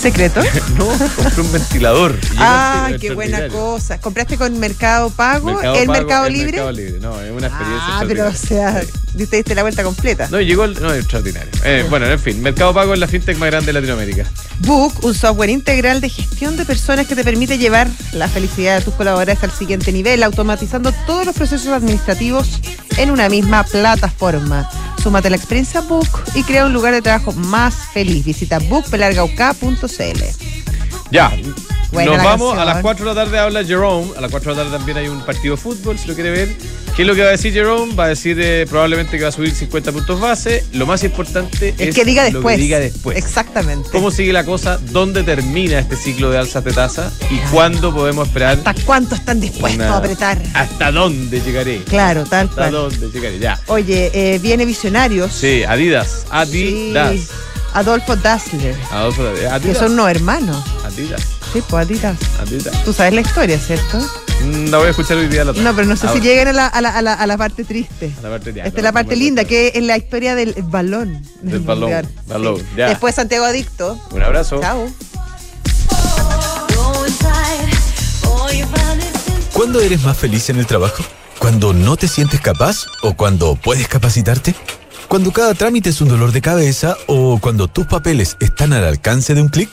¿Secreto? 0.00 0.40
No, 0.76 0.86
compré 0.86 1.42
un 1.42 1.52
ventilador. 1.52 2.16
Ah, 2.36 2.90
qué 3.00 3.12
buena 3.14 3.48
cosa. 3.48 4.00
¿Compraste 4.00 4.36
con 4.36 4.56
Mercado 4.60 5.10
Pago? 5.10 5.46
Mercado 5.46 5.74
¿El 5.74 5.86
Pago, 5.86 5.98
Mercado 5.98 6.26
el 6.26 6.32
Libre? 6.32 6.52
Mercado 6.52 6.72
Libre. 6.72 7.00
No, 7.00 7.20
es 7.20 7.32
una 7.32 7.46
experiencia 7.48 7.88
Ah, 7.88 8.04
pero 8.06 8.28
o 8.28 8.32
sea, 8.32 8.80
te 9.16 9.36
diste 9.36 9.54
la 9.56 9.62
vuelta 9.62 9.82
completa. 9.82 10.28
No, 10.30 10.40
llegó 10.40 10.64
el. 10.64 10.80
No, 10.80 10.92
es 10.92 11.00
extraordinario. 11.00 11.50
Eh, 11.64 11.84
bueno, 11.90 12.06
en 12.06 12.18
fin, 12.20 12.40
Mercado 12.40 12.72
Pago 12.72 12.94
es 12.94 13.00
la 13.00 13.08
fintech 13.08 13.36
más 13.38 13.50
grande 13.50 13.66
de 13.66 13.72
Latinoamérica. 13.72 14.24
Book, 14.60 14.92
un 15.02 15.14
software 15.14 15.50
integral 15.50 16.00
de 16.00 16.08
gestión 16.10 16.56
de 16.56 16.64
personas 16.64 17.08
que 17.08 17.16
te 17.16 17.24
permite 17.24 17.58
llevar 17.58 17.88
la 18.12 18.28
felicidad 18.28 18.78
de 18.78 18.84
tus 18.84 18.94
colaboradores 18.94 19.42
al 19.42 19.50
siguiente 19.50 19.90
nivel, 19.90 20.22
automatizando 20.22 20.92
todos 21.06 21.26
los 21.26 21.34
procesos 21.34 21.72
administrativos 21.72 22.60
en 22.98 23.10
una 23.10 23.28
misma 23.28 23.64
plataforma. 23.64 24.68
Súmate 25.02 25.28
a 25.28 25.30
la 25.30 25.36
experiencia 25.36 25.80
Book 25.80 26.08
y 26.34 26.42
crea 26.42 26.66
un 26.66 26.72
lugar 26.72 26.92
de 26.92 27.02
trabajo 27.02 27.32
más 27.32 27.74
feliz. 27.92 28.24
Visita 28.24 28.58
bookpelargauca.cl. 28.58 30.22
Ya. 31.10 31.32
Buena 31.90 32.10
Nos 32.12 32.18
la 32.18 32.24
vamos 32.24 32.48
canción. 32.54 32.68
a 32.68 32.72
las 32.74 32.82
4 32.82 33.08
de 33.08 33.14
la 33.14 33.24
tarde 33.24 33.38
habla 33.38 33.64
Jerome. 33.64 34.08
A 34.16 34.20
las 34.20 34.30
4 34.30 34.50
de 34.50 34.56
la 34.56 34.62
tarde 34.64 34.76
también 34.76 34.98
hay 34.98 35.08
un 35.08 35.22
partido 35.24 35.56
de 35.56 35.60
fútbol, 35.62 35.98
si 35.98 36.06
lo 36.08 36.14
quiere 36.14 36.30
ver. 36.30 36.48
¿Qué 36.94 37.02
es 37.02 37.08
lo 37.08 37.14
que 37.14 37.22
va 37.22 37.28
a 37.28 37.32
decir 37.32 37.52
Jerome? 37.52 37.94
Va 37.94 38.04
a 38.04 38.08
decir 38.08 38.36
eh, 38.40 38.66
probablemente 38.68 39.16
que 39.16 39.22
va 39.22 39.28
a 39.30 39.32
subir 39.32 39.52
50 39.54 39.92
puntos 39.92 40.20
base. 40.20 40.64
Lo 40.72 40.84
más 40.84 41.02
importante 41.04 41.74
es, 41.78 41.88
Es 41.88 41.94
que 41.94 42.04
diga 42.04 42.24
lo 42.24 42.32
después. 42.32 42.56
que 42.56 42.62
diga 42.62 42.78
después. 42.78 43.16
Exactamente. 43.16 43.88
¿Cómo 43.90 44.10
sigue 44.10 44.32
la 44.32 44.44
cosa? 44.44 44.78
¿Dónde 44.90 45.22
termina 45.22 45.78
este 45.78 45.96
ciclo 45.96 46.30
de 46.30 46.38
alzas 46.38 46.62
de 46.64 46.72
tasa? 46.72 47.10
¿Y 47.30 47.36
cuándo 47.52 47.94
podemos 47.94 48.26
esperar? 48.26 48.58
¿Hasta 48.64 48.74
cuánto 48.84 49.14
están 49.14 49.40
dispuestos 49.40 49.76
una- 49.86 49.94
a 49.94 49.98
apretar? 49.98 50.42
¿Hasta 50.54 50.90
dónde 50.92 51.40
llegaré? 51.40 51.84
Claro, 51.84 52.24
tal 52.24 52.48
¿Hasta 52.48 52.68
cual. 52.68 52.72
dónde 52.72 53.08
llegaré? 53.10 53.38
Ya. 53.38 53.58
Oye, 53.68 54.10
eh, 54.12 54.38
viene 54.40 54.66
Visionarios. 54.66 55.32
Sí, 55.32 55.62
Adidas. 55.64 56.26
Adidas. 56.30 57.12
Sí. 57.14 57.28
Adolfo 57.74 58.16
Dassler, 58.16 58.74
Adolfo, 58.90 59.22
que 59.38 59.46
Adidas. 59.46 59.78
son 59.78 59.92
unos 59.92 60.10
hermanos. 60.10 60.64
Adidas. 60.84 61.22
Sí, 61.52 61.62
pues 61.68 61.86
Adidas. 61.86 62.16
Adidas. 62.40 62.84
Tú 62.84 62.92
sabes 62.92 63.14
la 63.14 63.20
historia, 63.22 63.58
¿cierto? 63.58 63.98
Mm, 64.44 64.70
la 64.70 64.78
voy 64.78 64.86
a 64.88 64.90
escuchar 64.90 65.16
hoy 65.16 65.28
día 65.28 65.42
a 65.42 65.44
la 65.46 65.52
tarde. 65.52 65.64
No, 65.64 65.74
pero 65.74 65.86
no 65.88 65.96
sé 65.96 66.02
si 66.02 66.06
bueno. 66.08 66.24
llegan 66.24 66.48
a 66.48 66.52
la, 66.52 66.66
a, 66.66 66.80
la, 66.80 66.90
a, 66.90 67.02
la, 67.02 67.14
a 67.14 67.26
la, 67.26 67.36
parte 67.36 67.64
triste. 67.64 68.12
A 68.18 68.22
la 68.22 68.28
parte 68.30 68.52
triste. 68.52 68.68
Esta 68.68 68.80
es 68.80 68.84
la 68.84 68.92
parte 68.92 69.16
linda, 69.16 69.44
que 69.44 69.72
es 69.74 69.82
la 69.82 69.96
historia 69.96 70.34
del 70.34 70.54
balón. 70.64 71.22
Del, 71.42 71.60
balón. 71.60 72.08
balón 72.26 72.62
ya. 72.76 72.88
Después 72.88 73.14
Santiago 73.14 73.44
Adicto. 73.46 73.98
Un 74.10 74.22
abrazo. 74.22 74.60
Chao. 74.60 74.88
¿Cuándo 79.52 79.80
eres 79.80 80.02
más 80.04 80.16
feliz 80.16 80.50
en 80.50 80.58
el 80.58 80.66
trabajo? 80.66 81.02
¿Cuando 81.40 81.72
no 81.72 81.96
te 81.96 82.06
sientes 82.06 82.40
capaz 82.40 82.86
o 83.02 83.14
cuando 83.14 83.56
puedes 83.56 83.88
capacitarte? 83.88 84.54
¿Cuando 85.08 85.32
cada 85.32 85.54
trámite 85.54 85.90
es 85.90 86.00
un 86.00 86.08
dolor 86.08 86.30
de 86.30 86.40
cabeza 86.40 86.96
o 87.06 87.40
cuando 87.40 87.66
tus 87.66 87.86
papeles 87.86 88.36
están 88.40 88.72
al 88.72 88.84
alcance 88.84 89.34
de 89.34 89.42
un 89.42 89.48
clic? 89.48 89.66